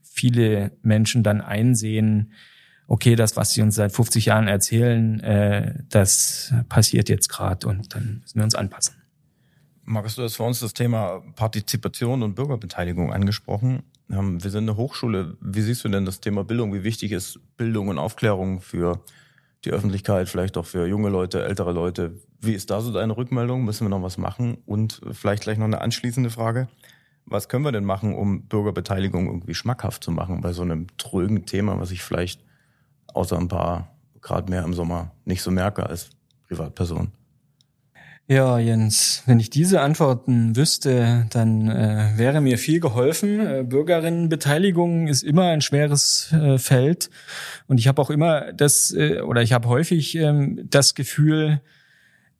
viele 0.03 0.73
Menschen 0.83 1.23
dann 1.23 1.40
einsehen, 1.40 2.33
okay, 2.87 3.16
das, 3.16 3.37
was 3.37 3.53
sie 3.53 3.62
uns 3.62 3.77
seit 3.77 3.92
50 3.92 4.27
Jahren 4.27 4.47
erzählen, 4.47 5.83
das 5.88 6.53
passiert 6.68 7.09
jetzt 7.09 7.29
gerade 7.29 7.66
und 7.66 7.94
dann 7.94 8.20
müssen 8.20 8.38
wir 8.38 8.44
uns 8.44 8.55
anpassen. 8.55 8.94
Markus, 9.87 10.14
du 10.14 10.23
hast 10.23 10.37
für 10.37 10.44
uns 10.44 10.61
das 10.61 10.73
Thema 10.73 11.23
Partizipation 11.37 12.23
und 12.23 12.35
Bürgerbeteiligung 12.35 13.12
angesprochen. 13.12 13.83
Ähm, 14.11 14.42
wir 14.42 14.51
sind 14.51 14.64
eine 14.64 14.77
Hochschule. 14.77 15.37
Wie 15.40 15.61
siehst 15.61 15.85
du 15.85 15.88
denn 15.88 16.07
das 16.07 16.20
Thema 16.20 16.42
Bildung? 16.42 16.73
Wie 16.73 16.85
wichtig 16.85 17.12
ist 17.12 17.38
Bildung 17.57 17.88
und 17.88 17.99
Aufklärung 17.99 18.61
für 18.61 19.05
die 19.64 19.70
Öffentlichkeit, 19.70 20.29
vielleicht 20.29 20.57
auch 20.57 20.66
für 20.66 20.87
junge 20.87 21.09
Leute, 21.09 21.44
ältere 21.44 21.72
Leute? 21.72 22.20
Wie 22.40 22.53
ist 22.53 22.70
da 22.70 22.81
so 22.81 22.92
deine 22.92 23.16
Rückmeldung? 23.16 23.64
Müssen 23.64 23.85
wir 23.85 23.90
noch 23.90 24.03
was 24.03 24.18
machen? 24.18 24.59
Und 24.66 25.00
vielleicht 25.12 25.42
gleich 25.42 25.59
noch 25.59 25.64
eine 25.64 25.81
anschließende 25.81 26.31
Frage. 26.31 26.68
Was 27.27 27.48
können 27.48 27.64
wir 27.64 27.72
denn 27.72 27.85
machen, 27.85 28.14
um 28.14 28.42
Bürgerbeteiligung 28.42 29.27
irgendwie 29.27 29.55
schmackhaft 29.55 30.05
zu 30.05 30.11
machen 30.11 30.40
bei 30.40 30.53
so 30.53 30.62
einem 30.62 30.88
trögen 30.98 31.46
Thema, 31.46 31.81
was 31.81 31.90
ich 31.90 32.03
vielleicht 32.03 32.42
außer 33.14 33.38
ein 33.38 33.48
paar 33.48 33.96
Grad 34.20 34.50
mehr 34.50 34.62
im 34.62 34.74
Sommer 34.74 35.12
nicht 35.24 35.42
so 35.42 35.50
merke 35.50 35.87
als 35.87 36.11
Privatperson? 36.48 37.12
Ja, 38.26 38.58
Jens, 38.58 39.22
wenn 39.26 39.38
ich 39.38 39.50
diese 39.50 39.82
Antworten 39.82 40.56
wüsste, 40.56 41.26
dann 41.28 41.68
äh, 41.68 42.12
wäre 42.16 42.40
mir 42.40 42.56
viel 42.56 42.80
geholfen. 42.80 43.38
Äh, 43.40 43.64
Bürgerinnenbeteiligung 43.64 45.08
ist 45.08 45.22
immer 45.22 45.48
ein 45.48 45.60
schweres 45.60 46.32
äh, 46.32 46.56
Feld 46.56 47.10
und 47.66 47.78
ich 47.78 47.87
habe 47.87 48.00
auch 48.00 48.08
immer 48.08 48.54
das 48.54 48.94
äh, 48.96 49.20
oder 49.20 49.42
ich 49.42 49.52
habe 49.52 49.68
häufig 49.68 50.14
ähm, 50.14 50.66
das 50.70 50.94
Gefühl, 50.94 51.60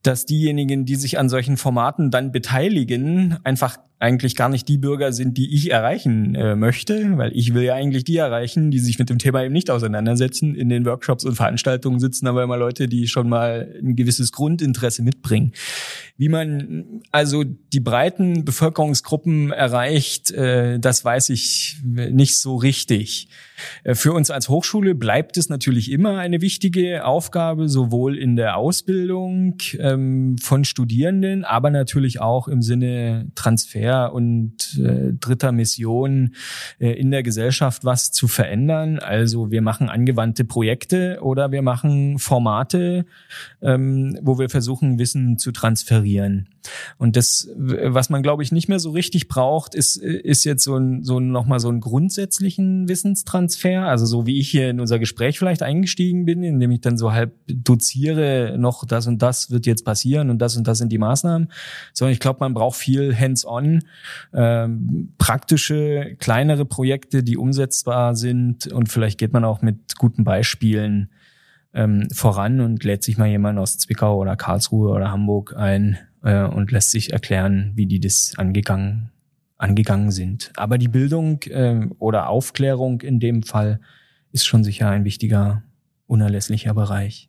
dass 0.03 0.25
diejenigen, 0.25 0.87
die 0.87 0.97
sich 0.97 1.19
an 1.19 1.29
solchen 1.29 1.59
Formaten 1.59 2.11
dann 2.11 2.33
beteiligen, 2.33 3.39
einfach 3.45 3.77
eigentlich 4.01 4.35
gar 4.35 4.49
nicht 4.49 4.69
die 4.69 4.77
Bürger 4.77 5.13
sind, 5.13 5.39
die 5.39 5.55
ich 5.55 5.71
erreichen 5.71 6.35
äh, 6.35 6.57
möchte, 6.57 7.17
weil 7.17 7.31
ich 7.35 7.55
will 7.55 7.63
ja 7.63 7.75
eigentlich 7.75 8.05
die 8.05 8.17
erreichen, 8.17 8.71
die 8.71 8.81
sich 8.81 8.99
mit 8.99 9.09
dem 9.09 9.19
Thema 9.19 9.45
eben 9.45 9.53
nicht 9.53 9.71
auseinandersetzen. 9.71 10.55
In 10.55 10.69
den 10.69 10.85
Workshops 10.85 11.25
und 11.25 11.37
Veranstaltungen 11.37 12.01
sitzen 12.01 12.27
aber 12.27 12.43
immer 12.43 12.57
Leute, 12.57 12.89
die 12.89 13.07
schon 13.07 13.29
mal 13.29 13.73
ein 13.83 13.95
gewisses 13.95 14.33
Grundinteresse 14.33 15.03
mitbringen. 15.03 15.53
Wie 16.17 16.29
man 16.29 17.03
also 17.13 17.45
die 17.45 17.81
breiten 17.81 18.45
Bevölkerungsgruppen 18.45 19.53
erreicht, 19.53 20.33
äh, 20.33 20.79
das 20.81 21.05
weiß 21.05 21.31
ich 21.31 21.79
nicht 21.85 22.39
so 22.39 22.57
richtig. 22.57 23.29
Äh, 23.85 23.95
für 23.95 24.13
uns 24.13 24.31
als 24.31 24.49
Hochschule 24.49 24.97
bleibt 24.97 25.37
es 25.37 25.49
natürlich 25.49 25.91
immer 25.91 26.19
eine 26.19 26.41
wichtige 26.41 27.05
Aufgabe, 27.05 27.69
sowohl 27.69 28.19
in 28.19 28.35
der 28.35 28.57
Ausbildung 28.57 29.57
ähm, 29.79 30.37
von 30.39 30.65
Studierenden, 30.65 31.45
aber 31.45 31.71
natürlich 31.71 32.21
auch 32.21 32.49
im 32.49 32.61
Sinne 32.61 33.29
Transfer 33.37 33.84
und 34.07 34.79
äh, 34.79 35.13
dritter 35.19 35.53
Mission 35.53 36.35
äh, 36.79 36.93
in 36.93 37.11
der 37.11 37.23
Gesellschaft 37.23 37.85
was 37.85 38.13
zu 38.13 38.29
verändern. 38.29 38.99
Also 38.99 39.51
wir 39.51 39.63
machen 39.63 39.89
angewandte 39.89 40.45
Projekte 40.45 41.19
oder 41.23 41.53
wir 41.53 41.63
machen 41.63 42.19
Formate, 42.19 43.07
ähm, 43.63 44.19
wo 44.23 44.39
wir 44.39 44.49
versuchen, 44.49 44.99
Wissen 44.99 45.39
zu 45.39 45.53
transferieren. 45.53 46.49
Und 46.99 47.17
das, 47.17 47.49
was 47.57 48.11
man, 48.11 48.23
glaube 48.23 48.43
ich, 48.43 48.53
nicht 48.53 48.69
mehr 48.69 48.79
so 48.79 48.91
richtig 48.91 49.29
braucht, 49.29 49.75
ist, 49.75 49.97
ist 49.97 50.45
jetzt 50.45 50.65
so, 50.65 50.77
ein, 50.77 51.03
so 51.03 51.21
nochmal 51.21 51.61
so 51.61 51.69
einen 51.69 51.81
grundsätzlichen 51.81 52.89
Wissenstransfer. 52.89 53.83
Also 53.83 54.07
so 54.07 54.27
wie 54.27 54.39
ich 54.39 54.51
hier 54.51 54.71
in 54.71 54.81
unser 54.81 54.99
Gespräch 54.99 55.39
vielleicht 55.39 55.63
eingestiegen 55.63 56.25
bin, 56.25 56.43
indem 56.43 56.71
ich 56.71 56.81
dann 56.81 56.97
so 56.97 57.13
halb 57.13 57.35
doziere, 57.47 58.57
noch 58.59 58.85
das 58.87 59.07
und 59.07 59.21
das 59.23 59.51
wird 59.51 59.67
jetzt 59.67 59.85
passieren 59.85 60.31
und 60.31 60.39
das 60.39 60.57
und 60.57 60.67
das 60.67 60.79
sind 60.79 60.91
die 60.91 60.99
Maßnahmen. 60.99 61.51
Sondern 61.93 62.13
ich 62.13 62.21
glaube, 62.21 62.39
man 62.41 62.55
braucht 62.55 62.77
viel 62.77 63.17
hands-on, 63.19 63.74
ähm, 64.33 65.13
praktische, 65.19 66.17
kleinere 66.19 66.65
Projekte, 66.65 67.23
die 67.23 67.37
umsetzbar 67.37 68.15
sind 68.15 68.67
und 68.67 68.89
vielleicht 68.89 69.19
geht 69.19 69.33
man 69.33 69.45
auch 69.45 69.63
mit 69.63 69.97
guten 69.97 70.25
Beispielen 70.25 71.11
ähm, 71.75 72.09
voran 72.13 72.61
und 72.61 72.85
lädt 72.85 73.03
sich 73.03 73.19
mal 73.19 73.29
jemand 73.29 73.59
aus 73.59 73.79
Zwickau 73.79 74.19
oder 74.19 74.37
Karlsruhe 74.37 74.91
oder 74.91 75.11
Hamburg 75.11 75.55
ein 75.57 75.99
äh, 76.23 76.45
und 76.45 76.71
lässt 76.71 76.91
sich 76.91 77.13
erklären, 77.13 77.73
wie 77.75 77.87
die 77.87 78.01
das 78.01 78.35
angegangen, 78.37 79.11
angegangen 79.59 80.11
sind. 80.11 80.53
Aber 80.57 80.79
die 80.79 80.89
Bildung 80.89 81.43
äh, 81.45 81.89
oder 81.99 82.29
Aufklärung 82.29 83.01
in 83.01 83.21
dem 83.21 83.43
Fall 83.43 83.81
ist 84.33 84.47
schon 84.47 84.65
sicher 84.65 84.89
ein 84.89 85.05
wichtiger, 85.05 85.63
unerlässlicher 86.07 86.75
Bereich. 86.75 87.29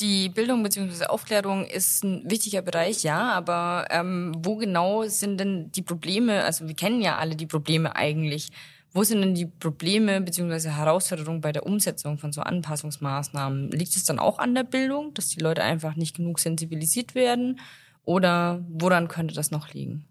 Die 0.00 0.30
Bildung 0.30 0.62
bzw. 0.62 1.04
Aufklärung 1.06 1.66
ist 1.66 2.04
ein 2.04 2.22
wichtiger 2.24 2.62
Bereich, 2.62 3.02
ja, 3.02 3.32
aber 3.32 3.86
ähm, 3.90 4.32
wo 4.38 4.56
genau 4.56 5.06
sind 5.06 5.38
denn 5.38 5.70
die 5.72 5.82
Probleme? 5.82 6.42
Also 6.44 6.66
wir 6.66 6.74
kennen 6.74 7.02
ja 7.02 7.18
alle 7.18 7.36
die 7.36 7.46
Probleme 7.46 7.94
eigentlich. 7.94 8.50
Wo 8.92 9.04
sind 9.04 9.20
denn 9.20 9.34
die 9.34 9.46
Probleme 9.46 10.22
bzw. 10.22 10.70
Herausforderungen 10.70 11.42
bei 11.42 11.52
der 11.52 11.66
Umsetzung 11.66 12.18
von 12.18 12.32
so 12.32 12.40
Anpassungsmaßnahmen? 12.40 13.70
Liegt 13.72 13.94
es 13.94 14.04
dann 14.04 14.18
auch 14.18 14.38
an 14.38 14.54
der 14.54 14.64
Bildung, 14.64 15.12
dass 15.12 15.28
die 15.28 15.40
Leute 15.40 15.62
einfach 15.62 15.96
nicht 15.96 16.16
genug 16.16 16.40
sensibilisiert 16.40 17.14
werden? 17.14 17.60
Oder 18.04 18.64
woran 18.70 19.06
könnte 19.06 19.34
das 19.34 19.50
noch 19.50 19.74
liegen? 19.74 20.06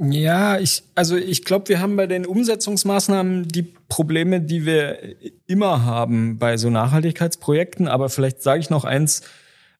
Ja, 0.00 0.58
ich, 0.58 0.84
also 0.94 1.16
ich 1.16 1.44
glaube, 1.44 1.68
wir 1.68 1.80
haben 1.80 1.96
bei 1.96 2.06
den 2.06 2.24
Umsetzungsmaßnahmen 2.24 3.48
die 3.48 3.62
Probleme, 3.88 4.40
die 4.40 4.64
wir 4.64 4.98
immer 5.46 5.84
haben 5.84 6.38
bei 6.38 6.56
so 6.56 6.70
Nachhaltigkeitsprojekten. 6.70 7.88
Aber 7.88 8.08
vielleicht 8.08 8.40
sage 8.42 8.60
ich 8.60 8.70
noch 8.70 8.84
eins, 8.84 9.22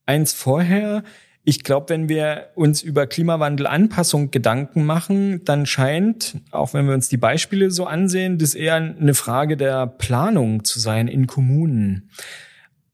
eins 0.07 0.33
vorher. 0.33 1.04
Ich 1.44 1.62
glaube, 1.62 1.90
wenn 1.90 2.09
wir 2.09 2.48
uns 2.57 2.83
über 2.83 3.07
Klimawandelanpassung 3.07 4.33
Gedanken 4.33 4.85
machen, 4.85 5.44
dann 5.44 5.66
scheint, 5.66 6.37
auch 6.50 6.74
wenn 6.74 6.87
wir 6.88 6.94
uns 6.94 7.09
die 7.09 7.16
Beispiele 7.16 7.70
so 7.70 7.87
ansehen, 7.87 8.38
das 8.38 8.57
eher 8.57 8.74
eine 8.74 9.14
Frage 9.14 9.57
der 9.57 9.87
Planung 9.87 10.64
zu 10.64 10.81
sein 10.81 11.07
in 11.07 11.28
Kommunen. 11.28 12.11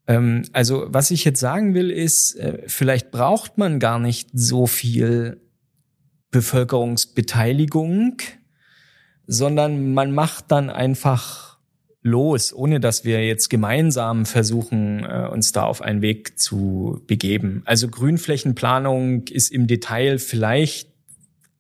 Ähm, 0.06 0.42
also 0.52 0.84
was 0.88 1.10
ich 1.10 1.24
jetzt 1.24 1.40
sagen 1.40 1.72
will, 1.72 1.90
ist, 1.90 2.37
äh, 2.37 2.64
vielleicht 2.66 3.10
braucht 3.10 3.56
man 3.56 3.80
gar 3.80 3.98
nicht 3.98 4.28
so 4.34 4.66
viel 4.66 5.40
Bevölkerungsbeteiligung, 6.34 8.16
sondern 9.28 9.94
man 9.94 10.12
macht 10.12 10.50
dann 10.50 10.68
einfach 10.68 11.58
los, 12.02 12.52
ohne 12.52 12.80
dass 12.80 13.04
wir 13.04 13.24
jetzt 13.24 13.48
gemeinsam 13.48 14.26
versuchen, 14.26 15.04
äh, 15.04 15.28
uns 15.32 15.52
da 15.52 15.62
auf 15.62 15.80
einen 15.80 16.02
Weg 16.02 16.38
zu 16.38 17.00
begeben. 17.06 17.62
Also 17.66 17.88
Grünflächenplanung 17.88 19.28
ist 19.28 19.52
im 19.52 19.68
Detail 19.68 20.18
vielleicht 20.18 20.90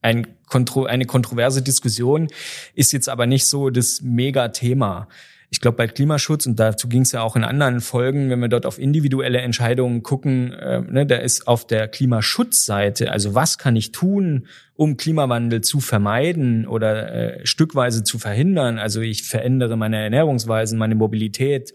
ein 0.02 0.26
eine 0.50 1.06
kontroverse 1.06 1.62
Diskussion, 1.62 2.28
ist 2.74 2.92
jetzt 2.92 3.08
aber 3.08 3.26
nicht 3.26 3.46
so 3.46 3.70
das 3.70 4.02
Megathema 4.02 5.08
ich 5.50 5.60
glaube, 5.60 5.76
bei 5.76 5.86
Klimaschutz, 5.86 6.46
und 6.46 6.58
dazu 6.58 6.88
ging 6.88 7.02
es 7.02 7.12
ja 7.12 7.22
auch 7.22 7.36
in 7.36 7.44
anderen 7.44 7.80
Folgen, 7.80 8.30
wenn 8.30 8.40
wir 8.40 8.48
dort 8.48 8.66
auf 8.66 8.78
individuelle 8.78 9.38
Entscheidungen 9.38 10.02
gucken, 10.02 10.52
äh, 10.52 10.80
ne, 10.80 11.06
da 11.06 11.16
ist 11.16 11.46
auf 11.46 11.66
der 11.66 11.88
Klimaschutzseite, 11.88 13.12
also 13.12 13.34
was 13.34 13.58
kann 13.58 13.76
ich 13.76 13.92
tun, 13.92 14.46
um 14.76 14.96
Klimawandel 14.96 15.60
zu 15.60 15.78
vermeiden 15.78 16.66
oder 16.66 17.38
äh, 17.40 17.46
stückweise 17.46 18.02
zu 18.02 18.18
verhindern. 18.18 18.78
Also 18.78 19.00
ich 19.00 19.22
verändere 19.22 19.76
meine 19.76 19.98
Ernährungsweisen, 19.98 20.78
meine 20.78 20.96
Mobilität. 20.96 21.72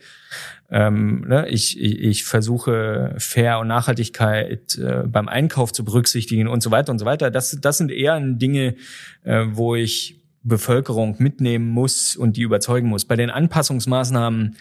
Ähm, 0.69 1.25
ne, 1.27 1.47
ich, 1.47 1.79
ich, 1.79 2.01
ich 2.01 2.23
versuche 2.25 3.15
Fair 3.17 3.60
und 3.60 3.67
Nachhaltigkeit 3.67 4.77
äh, 4.77 5.03
beim 5.08 5.29
Einkauf 5.29 5.71
zu 5.71 5.86
berücksichtigen 5.86 6.47
und 6.47 6.62
so 6.62 6.71
weiter 6.71 6.91
und 6.91 6.99
so 6.99 7.05
weiter. 7.05 7.32
Das, 7.32 7.58
das 7.62 7.77
sind 7.77 7.91
eher 7.91 8.19
Dinge, 8.19 8.75
äh, 9.23 9.45
wo 9.51 9.75
ich 9.75 10.18
Bevölkerung 10.43 11.15
mitnehmen 11.19 11.67
muss 11.67 12.15
und 12.15 12.38
die 12.38 12.41
überzeugen 12.41 12.88
muss. 12.88 13.06
Bei 13.06 13.15
den 13.15 13.30
Anpassungsmaßnahmen, 13.30 14.56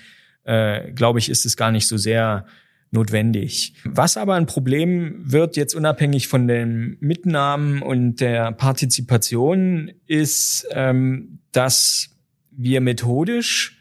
äh, 0.45 0.93
glaube 0.93 1.19
ich, 1.19 1.29
ist 1.29 1.47
es 1.47 1.57
gar 1.57 1.71
nicht 1.71 1.87
so 1.87 1.97
sehr 1.97 2.47
notwendig. 2.91 3.75
Was 3.85 4.17
aber 4.17 4.35
ein 4.35 4.47
Problem 4.47 5.17
wird, 5.19 5.57
jetzt 5.57 5.75
unabhängig 5.75 6.29
von 6.29 6.49
den 6.49 6.97
Mitnahmen 7.01 7.83
und 7.83 8.17
der 8.21 8.53
Partizipation, 8.53 9.93
ist, 10.07 10.67
ähm, 10.73 11.41
dass 11.53 12.11
wir 12.51 12.81
methodisch 12.81 13.79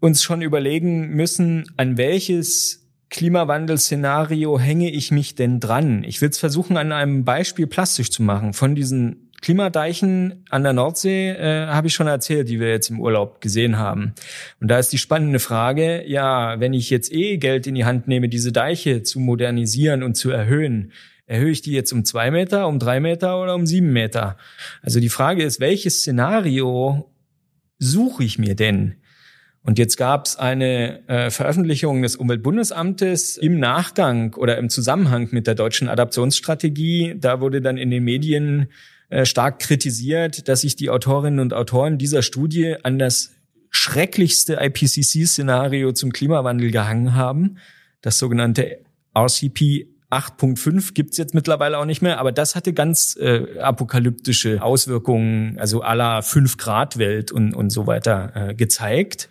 uns 0.00 0.22
schon 0.22 0.42
überlegen 0.42 1.08
müssen, 1.10 1.64
an 1.76 1.96
welches 1.96 2.86
Klimawandelszenario 3.10 4.58
hänge 4.58 4.90
ich 4.90 5.10
mich 5.10 5.34
denn 5.34 5.60
dran? 5.60 6.04
Ich 6.04 6.20
will 6.20 6.28
es 6.28 6.38
versuchen, 6.38 6.76
an 6.76 6.92
einem 6.92 7.24
Beispiel 7.24 7.66
plastisch 7.66 8.10
zu 8.10 8.22
machen. 8.22 8.52
Von 8.52 8.74
diesen 8.74 9.27
Klimadeichen 9.40 10.44
an 10.50 10.62
der 10.64 10.72
Nordsee 10.72 11.30
äh, 11.30 11.66
habe 11.66 11.86
ich 11.86 11.94
schon 11.94 12.06
erzählt, 12.06 12.48
die 12.48 12.58
wir 12.58 12.68
jetzt 12.68 12.90
im 12.90 13.00
Urlaub 13.00 13.40
gesehen 13.40 13.78
haben. 13.78 14.14
Und 14.60 14.68
da 14.68 14.78
ist 14.78 14.92
die 14.92 14.98
spannende 14.98 15.38
Frage, 15.38 16.04
ja, 16.06 16.58
wenn 16.60 16.74
ich 16.74 16.90
jetzt 16.90 17.12
eh 17.12 17.36
Geld 17.36 17.66
in 17.66 17.74
die 17.74 17.84
Hand 17.84 18.08
nehme, 18.08 18.28
diese 18.28 18.52
Deiche 18.52 19.02
zu 19.02 19.20
modernisieren 19.20 20.02
und 20.02 20.14
zu 20.14 20.30
erhöhen, 20.30 20.92
erhöhe 21.26 21.50
ich 21.50 21.62
die 21.62 21.72
jetzt 21.72 21.92
um 21.92 22.04
zwei 22.04 22.30
Meter, 22.30 22.66
um 22.66 22.78
drei 22.78 23.00
Meter 23.00 23.40
oder 23.40 23.54
um 23.54 23.66
sieben 23.66 23.92
Meter? 23.92 24.36
Also 24.82 24.98
die 24.98 25.08
Frage 25.08 25.44
ist, 25.44 25.60
welches 25.60 26.00
Szenario 26.00 27.12
suche 27.78 28.24
ich 28.24 28.38
mir 28.38 28.56
denn? 28.56 28.96
Und 29.62 29.78
jetzt 29.78 29.96
gab 29.98 30.24
es 30.24 30.36
eine 30.36 31.06
äh, 31.08 31.30
Veröffentlichung 31.30 32.00
des 32.00 32.16
Umweltbundesamtes 32.16 33.36
im 33.36 33.58
Nachgang 33.60 34.34
oder 34.34 34.56
im 34.56 34.70
Zusammenhang 34.70 35.28
mit 35.30 35.46
der 35.46 35.54
deutschen 35.54 35.88
Adaptionsstrategie. 35.88 37.16
Da 37.18 37.40
wurde 37.40 37.60
dann 37.60 37.76
in 37.76 37.90
den 37.90 38.02
Medien 38.02 38.68
äh, 39.08 39.24
stark 39.24 39.58
kritisiert, 39.58 40.48
dass 40.48 40.62
sich 40.62 40.76
die 40.76 40.90
Autorinnen 40.90 41.40
und 41.40 41.54
Autoren 41.54 41.98
dieser 41.98 42.22
Studie 42.22 42.76
an 42.82 42.98
das 42.98 43.32
schrecklichste 43.70 44.58
IPCC-Szenario 44.60 45.92
zum 45.92 46.12
Klimawandel 46.12 46.70
gehangen 46.70 47.14
haben, 47.14 47.58
das 48.00 48.18
sogenannte 48.18 48.80
RCP 49.16 49.88
8.5 50.10 50.94
gibt's 50.94 51.18
jetzt 51.18 51.34
mittlerweile 51.34 51.76
auch 51.76 51.84
nicht 51.84 52.00
mehr, 52.00 52.18
aber 52.18 52.32
das 52.32 52.54
hatte 52.54 52.72
ganz 52.72 53.14
äh, 53.20 53.58
apokalyptische 53.58 54.62
Auswirkungen, 54.62 55.58
also 55.58 55.82
aller 55.82 56.20
5-Grad-Welt 56.20 57.30
und, 57.30 57.52
und 57.52 57.68
so 57.68 57.86
weiter 57.86 58.32
äh, 58.34 58.54
gezeigt. 58.54 59.28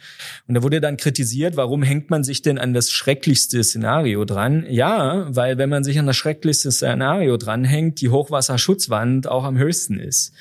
Und 0.47 0.53
da 0.53 0.61
wurde 0.61 0.79
dann 0.79 0.97
kritisiert, 0.97 1.57
warum 1.57 1.81
hängt 1.81 2.11
man 2.11 2.23
sich 2.23 2.43
denn 2.43 2.59
an 2.59 2.75
das 2.75 2.91
schrecklichste 2.91 3.63
Szenario 3.63 4.23
dran? 4.23 4.67
Ja, 4.69 5.25
weil 5.29 5.57
wenn 5.57 5.69
man 5.69 5.83
sich 5.83 5.97
an 5.97 6.05
das 6.05 6.15
schrecklichste 6.15 6.71
Szenario 6.71 7.37
dranhängt, 7.37 7.99
die 7.99 8.09
Hochwasserschutzwand 8.09 9.27
auch 9.27 9.45
am 9.45 9.57
höchsten 9.57 9.99
ist. 9.99 10.31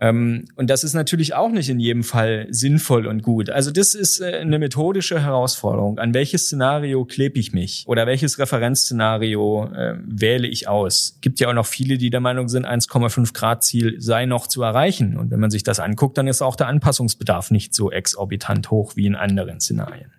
Ähm, 0.00 0.46
und 0.56 0.70
das 0.70 0.82
ist 0.82 0.94
natürlich 0.94 1.34
auch 1.34 1.50
nicht 1.50 1.68
in 1.68 1.78
jedem 1.78 2.04
Fall 2.04 2.46
sinnvoll 2.50 3.06
und 3.06 3.22
gut. 3.22 3.50
Also 3.50 3.70
das 3.70 3.94
ist 3.94 4.20
äh, 4.20 4.38
eine 4.38 4.58
methodische 4.58 5.20
Herausforderung. 5.20 5.98
An 5.98 6.14
welches 6.14 6.46
Szenario 6.46 7.04
klebe 7.04 7.38
ich 7.38 7.52
mich? 7.52 7.84
Oder 7.86 8.06
welches 8.06 8.38
Referenzszenario 8.38 9.66
äh, 9.66 9.96
wähle 10.02 10.48
ich 10.48 10.68
aus? 10.68 11.18
Gibt 11.20 11.38
ja 11.38 11.48
auch 11.48 11.54
noch 11.54 11.66
viele, 11.66 11.98
die 11.98 12.08
der 12.08 12.20
Meinung 12.20 12.48
sind, 12.48 12.66
1,5 12.66 13.34
Grad 13.34 13.62
Ziel 13.62 13.96
sei 14.00 14.24
noch 14.24 14.46
zu 14.46 14.62
erreichen. 14.62 15.18
Und 15.18 15.30
wenn 15.30 15.40
man 15.40 15.50
sich 15.50 15.64
das 15.64 15.80
anguckt, 15.80 16.16
dann 16.16 16.28
ist 16.28 16.40
auch 16.40 16.56
der 16.56 16.68
Anpassungsbedarf 16.68 17.50
nicht 17.50 17.74
so 17.74 17.90
exorbitant 17.90 18.70
hoch 18.70 18.96
wie 18.96 19.04
in 19.04 19.16
anderen 19.16 19.60
Szenarien. 19.60 20.10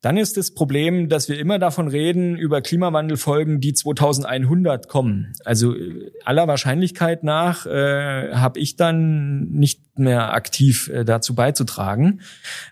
Dann 0.00 0.16
ist 0.16 0.38
das 0.38 0.54
Problem, 0.54 1.10
dass 1.10 1.28
wir 1.28 1.38
immer 1.38 1.58
davon 1.58 1.86
reden, 1.86 2.36
über 2.36 2.62
Klimawandelfolgen, 2.62 3.60
die 3.60 3.74
2100 3.74 4.88
kommen. 4.88 5.34
Also 5.44 5.76
äh, 5.76 6.10
aller 6.24 6.48
Wahrscheinlichkeit 6.48 7.22
nach 7.22 7.66
äh, 7.66 8.32
habe 8.32 8.58
ich 8.58 8.76
dann 8.76 9.50
nicht 9.50 9.98
mehr 9.98 10.32
aktiv 10.32 10.88
äh, 10.88 11.04
dazu 11.04 11.34
beizutragen. 11.34 12.22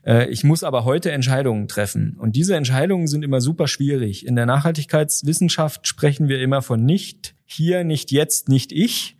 Äh, 0.06 0.30
ich 0.30 0.42
muss 0.42 0.64
aber 0.64 0.84
heute 0.86 1.12
Entscheidungen 1.12 1.68
treffen. 1.68 2.16
Und 2.18 2.34
diese 2.34 2.56
Entscheidungen 2.56 3.06
sind 3.06 3.22
immer 3.22 3.42
super 3.42 3.68
schwierig. 3.68 4.26
In 4.26 4.34
der 4.34 4.46
Nachhaltigkeitswissenschaft 4.46 5.86
sprechen 5.86 6.28
wir 6.28 6.40
immer 6.40 6.62
von 6.62 6.82
nicht 6.82 7.34
hier, 7.44 7.84
nicht 7.84 8.10
jetzt, 8.10 8.48
nicht 8.48 8.72
ich, 8.72 9.17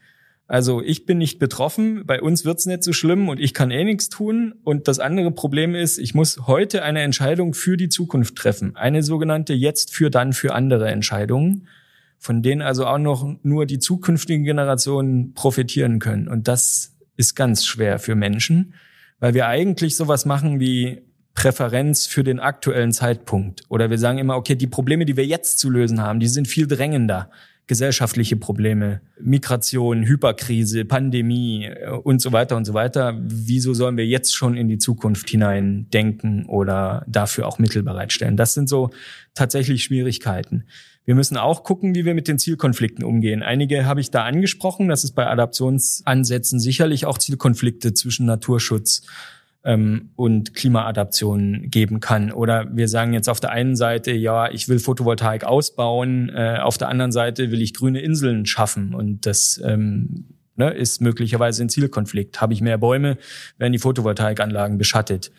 also 0.49 0.83
ich 0.83 1.05
bin 1.05 1.19
nicht 1.19 1.39
betroffen, 1.39 2.07
bei 2.07 2.23
uns 2.23 2.47
wird's 2.47 2.65
nicht 2.65 2.83
so 2.83 2.95
schlimm 2.95 3.29
und 3.29 3.39
ich 3.39 3.53
kann 3.53 3.71
eh 3.71 3.85
nichts 3.85 4.09
tun. 4.09 4.55
Und 4.65 4.89
das 4.89 4.99
andere 4.99 5.31
Problem 5.31 5.75
ist, 5.75 5.99
ich 5.99 6.15
muss 6.15 6.47
heute 6.47 6.83
eine 6.83 7.03
Entscheidung 7.03 7.53
für 7.53 7.77
die 7.77 7.91
Zukunft 7.91 8.35
treffen. 8.37 8.75
Eine 8.75 9.03
sogenannte 9.03 9.53
jetzt 9.53 9.95
für 9.95 10.09
dann 10.09 10.33
für 10.33 10.55
andere 10.55 10.89
Entscheidungen, 10.89 11.69
von 12.19 12.43
denen 12.43 12.63
also 12.63 12.87
auch 12.87 12.97
noch 12.97 13.29
nur 13.43 13.67
die 13.67 13.79
zukünftigen 13.79 14.43
Generationen 14.43 15.35
profitieren 15.35 15.99
können. 15.99 16.29
Und 16.29 16.49
das 16.49 16.97
ist 17.17 17.35
ganz 17.35 17.67
schwer 17.67 17.99
für 17.99 18.15
Menschen, 18.15 18.73
weil 19.21 19.35
wir 19.35 19.49
eigentlich 19.49 19.97
sowas 19.97 20.25
machen 20.25 20.61
wie 20.61 21.03
Präferenz 21.35 22.07
für 22.07 22.25
den 22.25 22.41
aktuellen 22.41 22.93
Zeitpunkt. 22.93 23.65
Oder 23.69 23.91
wir 23.91 23.99
sagen 23.99 24.17
immer, 24.17 24.37
okay, 24.37 24.55
die 24.55 24.67
Probleme, 24.67 25.05
die 25.05 25.19
wir 25.19 25.27
jetzt 25.27 25.59
zu 25.59 25.69
lösen 25.69 26.01
haben, 26.01 26.21
die 26.21 26.27
sind 26.27 26.49
viel 26.49 26.67
drängender 26.67 27.31
gesellschaftliche 27.69 28.35
Probleme, 28.37 29.03
Migration, 29.21 30.05
Hyperkrise, 30.05 30.85
Pandemie 30.85 31.67
äh, 31.67 31.91
und 31.91 32.21
so 32.21 32.33
weiter 32.33 32.57
und 32.57 32.65
so 32.65 32.75
weiter. 32.75 33.17
Wieso 33.21 33.75
sollen 33.75 33.97
wir 33.97 34.07
jetzt 34.07 34.35
schon 34.35 34.57
in 34.57 34.67
die 34.67 34.79
Zukunft 34.79 35.31
hinein 35.31 35.87
denken 35.93 36.47
oder 36.47 37.05
dafür 37.07 37.47
auch 37.47 37.59
Mittel 37.61 37.85
bereitstellen? 37.85 38.37
Das 38.37 38.55
sind 38.55 38.69
so 38.69 38.91
tatsächlich 39.35 39.85
Schwierigkeiten. 39.85 40.65
Wir 41.05 41.15
müssen 41.15 41.37
auch 41.37 41.63
gucken, 41.63 41.95
wie 41.95 42.05
wir 42.05 42.15
mit 42.15 42.29
den 42.29 42.39
Zielkonflikten 42.39 43.05
umgehen. 43.05 43.43
Einige 43.43 43.87
habe 43.87 44.01
ich 44.01 44.11
da 44.11 44.25
angesprochen. 44.25 44.89
Das 44.89 45.05
ist 45.05 45.13
bei 45.13 45.27
Adaptionsansätzen 45.27 46.61
sicherlich 46.61 47.07
auch 47.07 47.17
Zielkonflikte 47.17 47.95
zwischen 47.95 48.27
Naturschutz 48.27 49.03
ähm, 49.69 50.13
und 50.17 50.55
Klimaadaption 50.55 51.69
geben 51.69 52.01
kann. 52.01 52.33
Oder 52.33 52.75
wir 52.75 52.89
sagen 52.89 53.13
jetzt 53.13 53.29
auf 53.29 53.39
der 53.39 53.51
einen 53.51 53.77
Seite, 53.77 54.13
ja, 54.13 54.51
ich 54.51 54.67
will 54.69 54.79
Photovoltaik 54.79 55.45
ausbauen, 55.45 56.31
äh, 56.31 56.59
auf 56.63 56.79
der 56.79 56.89
anderen 56.89 57.13
Seite 57.13 57.51
will 57.51 57.61
ich 57.61 57.75
grüne 57.75 58.01
Inseln 58.01 58.47
schaffen 58.47 58.95
und 58.95 59.27
das 59.27 59.61
ähm, 59.63 60.25
ne, 60.57 60.71
ist 60.71 61.03
möglicherweise 61.03 61.63
ein 61.63 61.69
Zielkonflikt. 61.69 62.41
Habe 62.41 62.55
ich 62.55 62.63
mehr 62.63 62.79
Bäume, 62.79 63.19
werden 63.59 63.75
die 63.75 63.79
Photovoltaikanlagen 63.79 64.79
beschattet. 64.79 65.31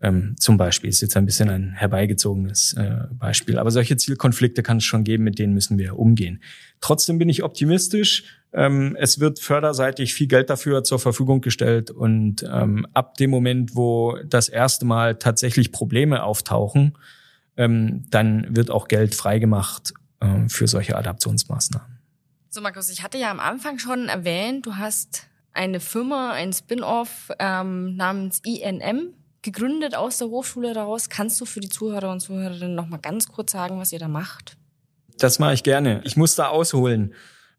Ähm, 0.00 0.36
zum 0.38 0.56
Beispiel 0.56 0.88
ist 0.88 1.00
jetzt 1.00 1.16
ein 1.16 1.26
bisschen 1.26 1.48
ein 1.48 1.72
herbeigezogenes 1.72 2.74
äh, 2.74 3.08
Beispiel. 3.18 3.58
Aber 3.58 3.72
solche 3.72 3.96
Zielkonflikte 3.96 4.62
kann 4.62 4.76
es 4.76 4.84
schon 4.84 5.02
geben, 5.02 5.24
mit 5.24 5.40
denen 5.40 5.54
müssen 5.54 5.76
wir 5.76 5.98
umgehen. 5.98 6.40
Trotzdem 6.80 7.18
bin 7.18 7.28
ich 7.28 7.42
optimistisch. 7.42 8.41
Ähm, 8.54 8.96
es 8.98 9.18
wird 9.18 9.38
förderseitig 9.38 10.14
viel 10.14 10.26
Geld 10.26 10.50
dafür 10.50 10.84
zur 10.84 10.98
Verfügung 10.98 11.40
gestellt 11.40 11.90
und 11.90 12.42
ähm, 12.42 12.86
ab 12.92 13.16
dem 13.16 13.30
Moment, 13.30 13.74
wo 13.74 14.18
das 14.26 14.48
erste 14.48 14.84
Mal 14.84 15.16
tatsächlich 15.16 15.72
Probleme 15.72 16.22
auftauchen, 16.22 16.98
ähm, 17.56 18.04
dann 18.10 18.54
wird 18.54 18.70
auch 18.70 18.88
Geld 18.88 19.14
freigemacht 19.14 19.94
äh, 20.20 20.48
für 20.48 20.68
solche 20.68 20.96
Adaptionsmaßnahmen. 20.96 21.98
So, 22.50 22.60
Markus, 22.60 22.90
ich 22.90 23.02
hatte 23.02 23.16
ja 23.16 23.30
am 23.30 23.40
Anfang 23.40 23.78
schon 23.78 24.08
erwähnt, 24.08 24.66
du 24.66 24.76
hast 24.76 25.28
eine 25.54 25.80
Firma, 25.80 26.32
ein 26.32 26.52
Spin-off 26.52 27.30
ähm, 27.38 27.96
namens 27.96 28.40
INM 28.44 29.14
gegründet 29.40 29.94
aus 29.94 30.18
der 30.18 30.28
Hochschule 30.28 30.74
daraus. 30.74 31.08
Kannst 31.08 31.40
du 31.40 31.46
für 31.46 31.60
die 31.60 31.68
Zuhörer 31.68 32.10
und 32.10 32.20
Zuhörerinnen 32.20 32.74
noch 32.74 32.88
mal 32.88 32.98
ganz 32.98 33.28
kurz 33.28 33.52
sagen, 33.52 33.78
was 33.78 33.92
ihr 33.92 33.98
da 33.98 34.08
macht? 34.08 34.56
Das 35.18 35.38
mache 35.38 35.54
ich 35.54 35.62
gerne. 35.62 36.00
Ich 36.04 36.16
muss 36.16 36.34
da 36.34 36.48
ausholen. 36.48 37.14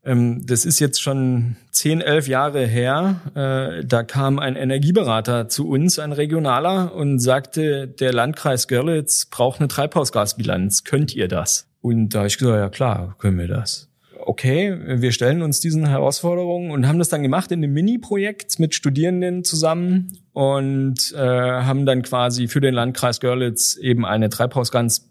Ähm, 0.06 0.46
das 0.46 0.66
ist 0.66 0.80
jetzt 0.80 1.02
schon 1.02 1.56
zehn, 1.72 2.02
elf 2.02 2.28
Jahre 2.28 2.66
her. 2.66 3.22
Äh, 3.36 3.86
da 3.86 4.04
kam 4.04 4.39
ein 4.39 4.56
Energieberater 4.56 5.48
zu 5.48 5.70
uns, 5.70 6.00
ein 6.00 6.12
regionaler, 6.12 6.94
und 6.94 7.20
sagte, 7.20 7.88
der 7.88 8.13
Landkreis 8.13 8.68
Görlitz 8.68 9.26
braucht 9.26 9.60
eine 9.60 9.70
Treibhausgasbilanz. 9.70 10.84
Könnt 10.84 11.16
ihr 11.16 11.28
das? 11.28 11.68
Und 11.82 12.10
da 12.10 12.20
habe 12.20 12.28
ich 12.28 12.38
gesagt, 12.38 12.58
ja 12.58 12.70
klar, 12.70 13.16
können 13.20 13.38
wir 13.38 13.48
das. 13.48 13.89
Okay, 14.26 15.02
wir 15.02 15.12
stellen 15.12 15.42
uns 15.42 15.60
diesen 15.60 15.86
Herausforderungen 15.86 16.72
und 16.72 16.88
haben 16.88 16.98
das 16.98 17.10
dann 17.10 17.24
gemacht 17.24 17.52
in 17.52 17.62
einem 17.62 17.74
Mini-Projekt 17.74 18.58
mit 18.58 18.74
Studierenden 18.74 19.44
zusammen 19.44 20.18
und 20.32 21.13
äh, 21.13 21.20
haben 21.20 21.86
dann 21.86 22.04
quasi 22.04 22.48
für 22.48 22.62
den 22.62 22.74
Landkreis 22.74 23.20
Görlitz 23.20 23.76
eben 23.76 24.06
eine 24.06 24.30
Treibhausgas, 24.30 25.10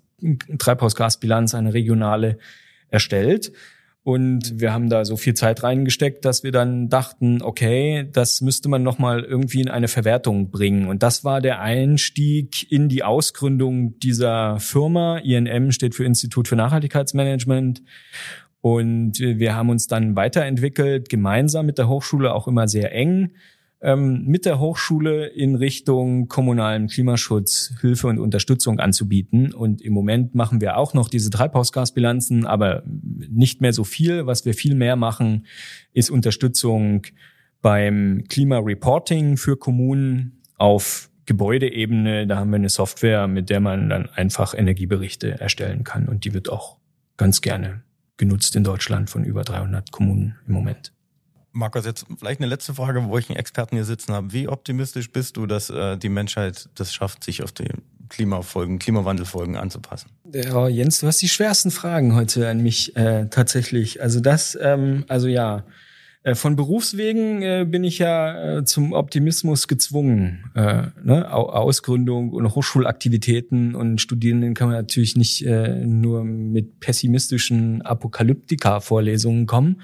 Treibhausgasbilanz, 0.59 1.55
eine 1.55 1.75
regionale 1.75 2.39
erstellt. 2.89 3.53
Und 4.05 4.59
wir 4.59 4.73
haben 4.73 4.91
da 4.91 5.05
so 5.05 5.17
viel 5.17 5.35
Zeit 5.35 5.63
reingesteckt, 5.63 6.25
dass 6.25 6.43
wir 6.43 6.51
dann 6.51 6.89
dachten, 6.89 7.41
okay, 7.41 8.09
das 8.13 8.41
müsste 8.41 8.69
man 8.69 8.83
nochmal 8.83 9.23
irgendwie 9.23 9.61
in 9.61 9.69
eine 9.69 9.87
Verwertung 9.87 10.51
bringen. 10.51 10.89
Und 10.89 11.05
das 11.05 11.23
war 11.23 11.41
der 11.41 11.61
Einstieg 11.61 12.71
in 12.71 12.89
die 12.89 13.05
Ausgründung 13.05 14.01
dieser 14.01 14.59
Firma. 14.59 15.19
INM 15.19 15.71
steht 15.71 15.95
für 15.95 16.05
Institut 16.05 16.49
für 16.49 16.57
Nachhaltigkeitsmanagement. 16.57 17.83
Und 18.61 19.21
wir 19.21 19.55
haben 19.55 19.71
uns 19.71 19.87
dann 19.87 20.17
weiterentwickelt, 20.17 21.09
gemeinsam 21.09 21.67
mit 21.67 21.79
der 21.79 21.89
Hochschule, 21.89 22.35
auch 22.35 22.49
immer 22.49 22.67
sehr 22.67 22.93
eng 22.93 23.31
ähm, 23.83 24.25
mit 24.27 24.47
der 24.47 24.61
Hochschule 24.61 25.27
in 25.27 25.57
Richtung 25.57 26.29
kommunalen 26.29 26.87
Klimaschutz 26.87 27.75
Hilfe 27.81 28.07
und 28.07 28.19
Unterstützung 28.19 28.79
anzubieten. 28.79 29.53
Und 29.53 29.83
im 29.83 29.93
Moment 29.93 30.35
machen 30.35 30.61
wir 30.61 30.77
auch 30.77 30.95
noch 30.95 31.09
diese 31.09 31.31
Treibhausgasbilanzen, 31.31 32.47
aber 32.47 32.85
nicht 33.31 33.61
mehr 33.61 33.73
so 33.73 33.85
viel. 33.85 34.27
Was 34.27 34.45
wir 34.45 34.55
viel 34.55 34.75
mehr 34.75 34.97
machen, 34.97 35.47
ist 35.93 36.11
Unterstützung 36.11 37.07
beim 37.61 38.25
Klimareporting 38.29 39.37
für 39.37 39.57
Kommunen 39.57 40.43
auf 40.57 41.11
Gebäudeebene. 41.27 42.27
Da 42.27 42.37
haben 42.37 42.51
wir 42.51 42.57
eine 42.57 42.69
Software, 42.69 43.29
mit 43.29 43.51
der 43.51 43.61
man 43.61 43.89
dann 43.89 44.09
einfach 44.11 44.55
Energieberichte 44.55 45.41
erstellen 45.41 45.85
kann. 45.85 46.09
Und 46.09 46.25
die 46.25 46.35
wird 46.35 46.49
auch 46.49 46.79
ganz 47.17 47.41
gerne 47.41 47.83
genutzt 48.17 48.57
in 48.57 48.65
Deutschland 48.65 49.11
von 49.11 49.25
über 49.25 49.43
300 49.43 49.93
Kommunen 49.93 50.37
im 50.47 50.55
Moment. 50.55 50.93
Markus, 51.53 51.85
jetzt 51.85 52.07
vielleicht 52.19 52.41
eine 52.41 52.49
letzte 52.49 52.75
Frage, 52.75 53.05
wo 53.05 53.19
ich 53.19 53.29
einen 53.29 53.39
Experten 53.39 53.77
hier 53.77 53.85
sitzen 53.85 54.15
habe. 54.15 54.33
Wie 54.33 54.49
optimistisch 54.49 55.13
bist 55.13 55.37
du, 55.37 55.47
dass 55.47 55.69
äh, 55.71 55.99
die 55.99 56.09
Menschheit 56.09 56.71
das 56.75 56.95
schafft, 56.95 57.25
sich 57.25 57.43
auf 57.43 57.53
die 57.53 57.69
Klimafolgen, 58.13 58.79
Klimawandelfolgen 58.79 59.57
anzupassen? 59.57 60.11
Ja, 60.33 60.69
Jens, 60.69 61.01
du 61.01 61.07
hast 61.07 61.23
die 61.23 61.31
schwersten 61.31 61.71
Fragen 61.71 62.15
heute 62.15 62.47
an 62.47 62.63
mich 62.63 62.95
äh, 62.95 63.27
tatsächlich. 63.31 64.03
Also 64.03 64.21
das, 64.21 64.57
ähm, 64.61 65.05
also 65.09 65.29
ja, 65.29 65.65
äh, 66.23 66.35
von 66.35 66.55
Berufswegen 66.55 67.43
äh, 67.43 67.67
bin 67.67 67.85
ich 67.85 67.99
ja 67.99 68.59
äh, 68.59 68.65
zum 68.65 68.93
Optimismus 68.93 69.67
gezwungen. 69.67 70.45
Äh, 70.55 70.89
ne? 71.03 71.33
Ausgründung 71.33 72.31
und 72.31 72.55
Hochschulaktivitäten 72.55 73.75
und 73.75 73.99
Studierenden 73.99 74.53
kann 74.53 74.69
man 74.69 74.77
natürlich 74.77 75.17
nicht 75.17 75.47
äh, 75.47 75.83
nur 75.85 76.23
mit 76.23 76.81
pessimistischen 76.81 77.81
Apokalyptika-Vorlesungen 77.81 79.47
kommen. 79.47 79.81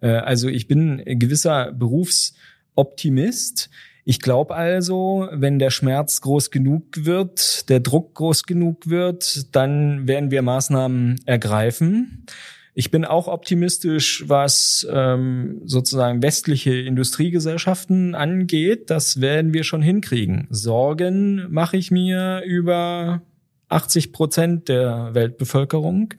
Äh, 0.00 0.08
also 0.08 0.48
ich 0.48 0.66
bin 0.66 1.02
gewisser 1.06 1.70
Berufsoptimist. 1.70 3.70
Ich 4.10 4.18
glaube 4.18 4.56
also, 4.56 5.28
wenn 5.30 5.60
der 5.60 5.70
Schmerz 5.70 6.20
groß 6.20 6.50
genug 6.50 7.04
wird, 7.04 7.68
der 7.68 7.78
Druck 7.78 8.16
groß 8.16 8.42
genug 8.42 8.90
wird, 8.90 9.54
dann 9.54 10.08
werden 10.08 10.32
wir 10.32 10.42
Maßnahmen 10.42 11.20
ergreifen. 11.26 12.26
Ich 12.74 12.90
bin 12.90 13.04
auch 13.04 13.28
optimistisch, 13.28 14.24
was 14.26 14.84
ähm, 14.90 15.60
sozusagen 15.64 16.24
westliche 16.24 16.74
Industriegesellschaften 16.74 18.16
angeht. 18.16 18.90
Das 18.90 19.20
werden 19.20 19.54
wir 19.54 19.62
schon 19.62 19.80
hinkriegen. 19.80 20.48
Sorgen 20.50 21.46
mache 21.48 21.76
ich 21.76 21.92
mir 21.92 22.42
über 22.44 23.22
80 23.68 24.12
Prozent 24.12 24.68
der 24.68 25.10
Weltbevölkerung, 25.12 26.14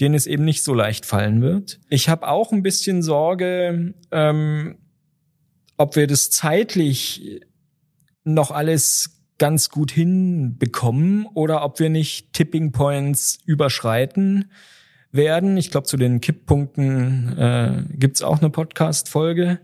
denen 0.00 0.14
es 0.14 0.26
eben 0.26 0.46
nicht 0.46 0.64
so 0.64 0.72
leicht 0.72 1.04
fallen 1.04 1.42
wird. 1.42 1.80
Ich 1.90 2.08
habe 2.08 2.28
auch 2.28 2.50
ein 2.52 2.62
bisschen 2.62 3.02
Sorge, 3.02 3.92
ähm, 4.10 4.76
ob 5.76 5.96
wir 5.96 6.06
das 6.06 6.30
zeitlich 6.30 7.40
noch 8.24 8.50
alles 8.50 9.16
ganz 9.38 9.70
gut 9.70 9.92
hinbekommen 9.92 11.26
oder 11.34 11.62
ob 11.64 11.78
wir 11.78 11.90
nicht 11.90 12.32
Tipping 12.32 12.72
Points 12.72 13.38
überschreiten 13.44 14.50
werden. 15.12 15.56
Ich 15.56 15.70
glaube, 15.70 15.86
zu 15.86 15.96
den 15.96 16.20
Kipppunkten 16.20 17.38
äh, 17.38 17.82
gibt 17.90 18.22
auch 18.22 18.40
eine 18.40 18.50
Podcast-Folge, 18.50 19.60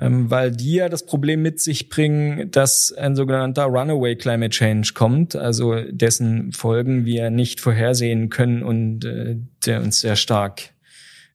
ähm, 0.00 0.30
weil 0.30 0.50
die 0.52 0.74
ja 0.74 0.88
das 0.88 1.06
Problem 1.06 1.42
mit 1.42 1.60
sich 1.60 1.88
bringen, 1.88 2.50
dass 2.50 2.92
ein 2.92 3.14
sogenannter 3.14 3.64
Runaway 3.64 4.16
Climate 4.16 4.50
Change 4.50 4.92
kommt, 4.94 5.36
also 5.36 5.80
dessen 5.90 6.52
Folgen 6.52 7.04
wir 7.04 7.30
nicht 7.30 7.60
vorhersehen 7.60 8.30
können 8.30 8.62
und 8.62 9.04
äh, 9.04 9.36
der 9.66 9.82
uns 9.82 10.00
sehr 10.00 10.16
stark 10.16 10.70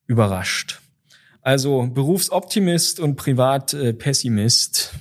überrascht. 0.07 0.81
Also 1.49 1.89
Berufsoptimist 1.91 2.99
und 2.99 3.15
Privatpessimist. 3.15 4.93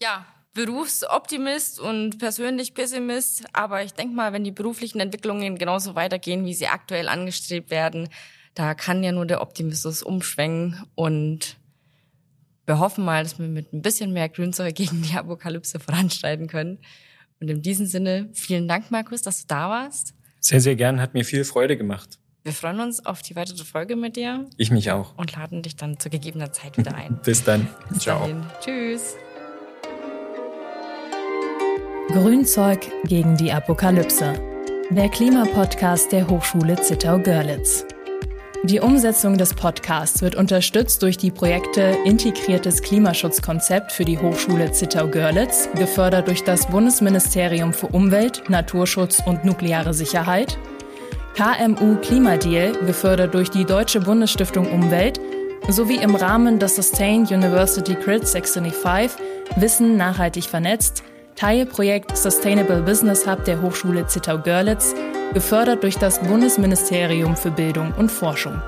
Ja, 0.00 0.24
Berufsoptimist 0.54 1.78
und 1.78 2.18
persönlich 2.18 2.72
Pessimist, 2.72 3.44
aber 3.52 3.84
ich 3.84 3.92
denke 3.92 4.14
mal, 4.14 4.32
wenn 4.32 4.44
die 4.44 4.50
beruflichen 4.50 4.98
Entwicklungen 5.00 5.58
genauso 5.58 5.94
weitergehen, 5.94 6.46
wie 6.46 6.54
sie 6.54 6.68
aktuell 6.68 7.06
angestrebt 7.06 7.70
werden, 7.70 8.08
da 8.54 8.72
kann 8.72 9.04
ja 9.04 9.12
nur 9.12 9.26
der 9.26 9.42
Optimismus 9.42 10.02
umschwenken 10.02 10.82
und 10.94 11.58
wir 12.64 12.78
hoffen 12.78 13.04
mal, 13.04 13.22
dass 13.22 13.38
wir 13.38 13.46
mit 13.46 13.74
ein 13.74 13.82
bisschen 13.82 14.14
mehr 14.14 14.30
Grünzeug 14.30 14.74
gegen 14.76 15.02
die 15.02 15.18
Apokalypse 15.18 15.80
voranschreiten 15.80 16.46
können. 16.46 16.78
Und 17.40 17.50
in 17.50 17.60
diesem 17.60 17.84
Sinne, 17.84 18.30
vielen 18.32 18.68
Dank, 18.68 18.90
Markus, 18.90 19.20
dass 19.20 19.42
du 19.42 19.48
da 19.48 19.68
warst. 19.68 20.14
Sehr, 20.40 20.62
sehr 20.62 20.76
gern, 20.76 20.98
hat 20.98 21.12
mir 21.12 21.26
viel 21.26 21.44
Freude 21.44 21.76
gemacht. 21.76 22.18
Wir 22.46 22.52
freuen 22.52 22.80
uns 22.80 23.06
auf 23.06 23.22
die 23.22 23.36
weitere 23.36 23.64
Folge 23.64 23.96
mit 23.96 24.16
dir. 24.16 24.44
Ich 24.58 24.70
mich 24.70 24.90
auch. 24.90 25.16
Und 25.16 25.34
laden 25.34 25.62
dich 25.62 25.76
dann 25.76 25.98
zu 25.98 26.10
gegebener 26.10 26.52
Zeit 26.52 26.76
wieder 26.76 26.94
ein. 26.94 27.18
Bis 27.24 27.42
dann. 27.42 27.66
Bis 27.88 28.00
Ciao. 28.00 28.18
Dahin. 28.18 28.44
Tschüss. 28.60 29.14
Grünzeug 32.08 32.86
gegen 33.04 33.38
die 33.38 33.50
Apokalypse. 33.50 34.34
Der 34.90 35.08
Klimapodcast 35.08 36.12
der 36.12 36.28
Hochschule 36.28 36.76
Zittau-Görlitz. 36.76 37.86
Die 38.64 38.80
Umsetzung 38.80 39.38
des 39.38 39.54
Podcasts 39.54 40.20
wird 40.20 40.34
unterstützt 40.34 41.02
durch 41.02 41.16
die 41.16 41.30
Projekte 41.30 41.96
Integriertes 42.04 42.82
Klimaschutzkonzept 42.82 43.90
für 43.90 44.04
die 44.04 44.18
Hochschule 44.18 44.70
Zittau-Görlitz, 44.70 45.70
gefördert 45.76 46.28
durch 46.28 46.44
das 46.44 46.66
Bundesministerium 46.66 47.72
für 47.72 47.86
Umwelt, 47.86 48.50
Naturschutz 48.50 49.22
und 49.24 49.46
nukleare 49.46 49.94
Sicherheit, 49.94 50.58
KMU 51.36 51.96
Klimadeal, 51.96 52.72
gefördert 52.86 53.34
durch 53.34 53.50
die 53.50 53.64
Deutsche 53.64 53.98
Bundesstiftung 53.98 54.70
Umwelt, 54.70 55.18
sowie 55.68 55.96
im 55.96 56.14
Rahmen 56.14 56.60
des 56.60 56.76
Sustain 56.76 57.22
University 57.22 57.94
Grid 57.94 58.28
675 58.28 59.20
Wissen 59.56 59.96
nachhaltig 59.96 60.44
vernetzt 60.44 61.02
Teilprojekt 61.34 62.16
Sustainable 62.16 62.82
Business 62.82 63.26
Hub 63.26 63.44
der 63.44 63.60
Hochschule 63.60 64.06
Zittau-Görlitz, 64.06 64.94
gefördert 65.32 65.82
durch 65.82 65.98
das 65.98 66.20
Bundesministerium 66.20 67.34
für 67.36 67.50
Bildung 67.50 67.92
und 67.98 68.12
Forschung. 68.12 68.62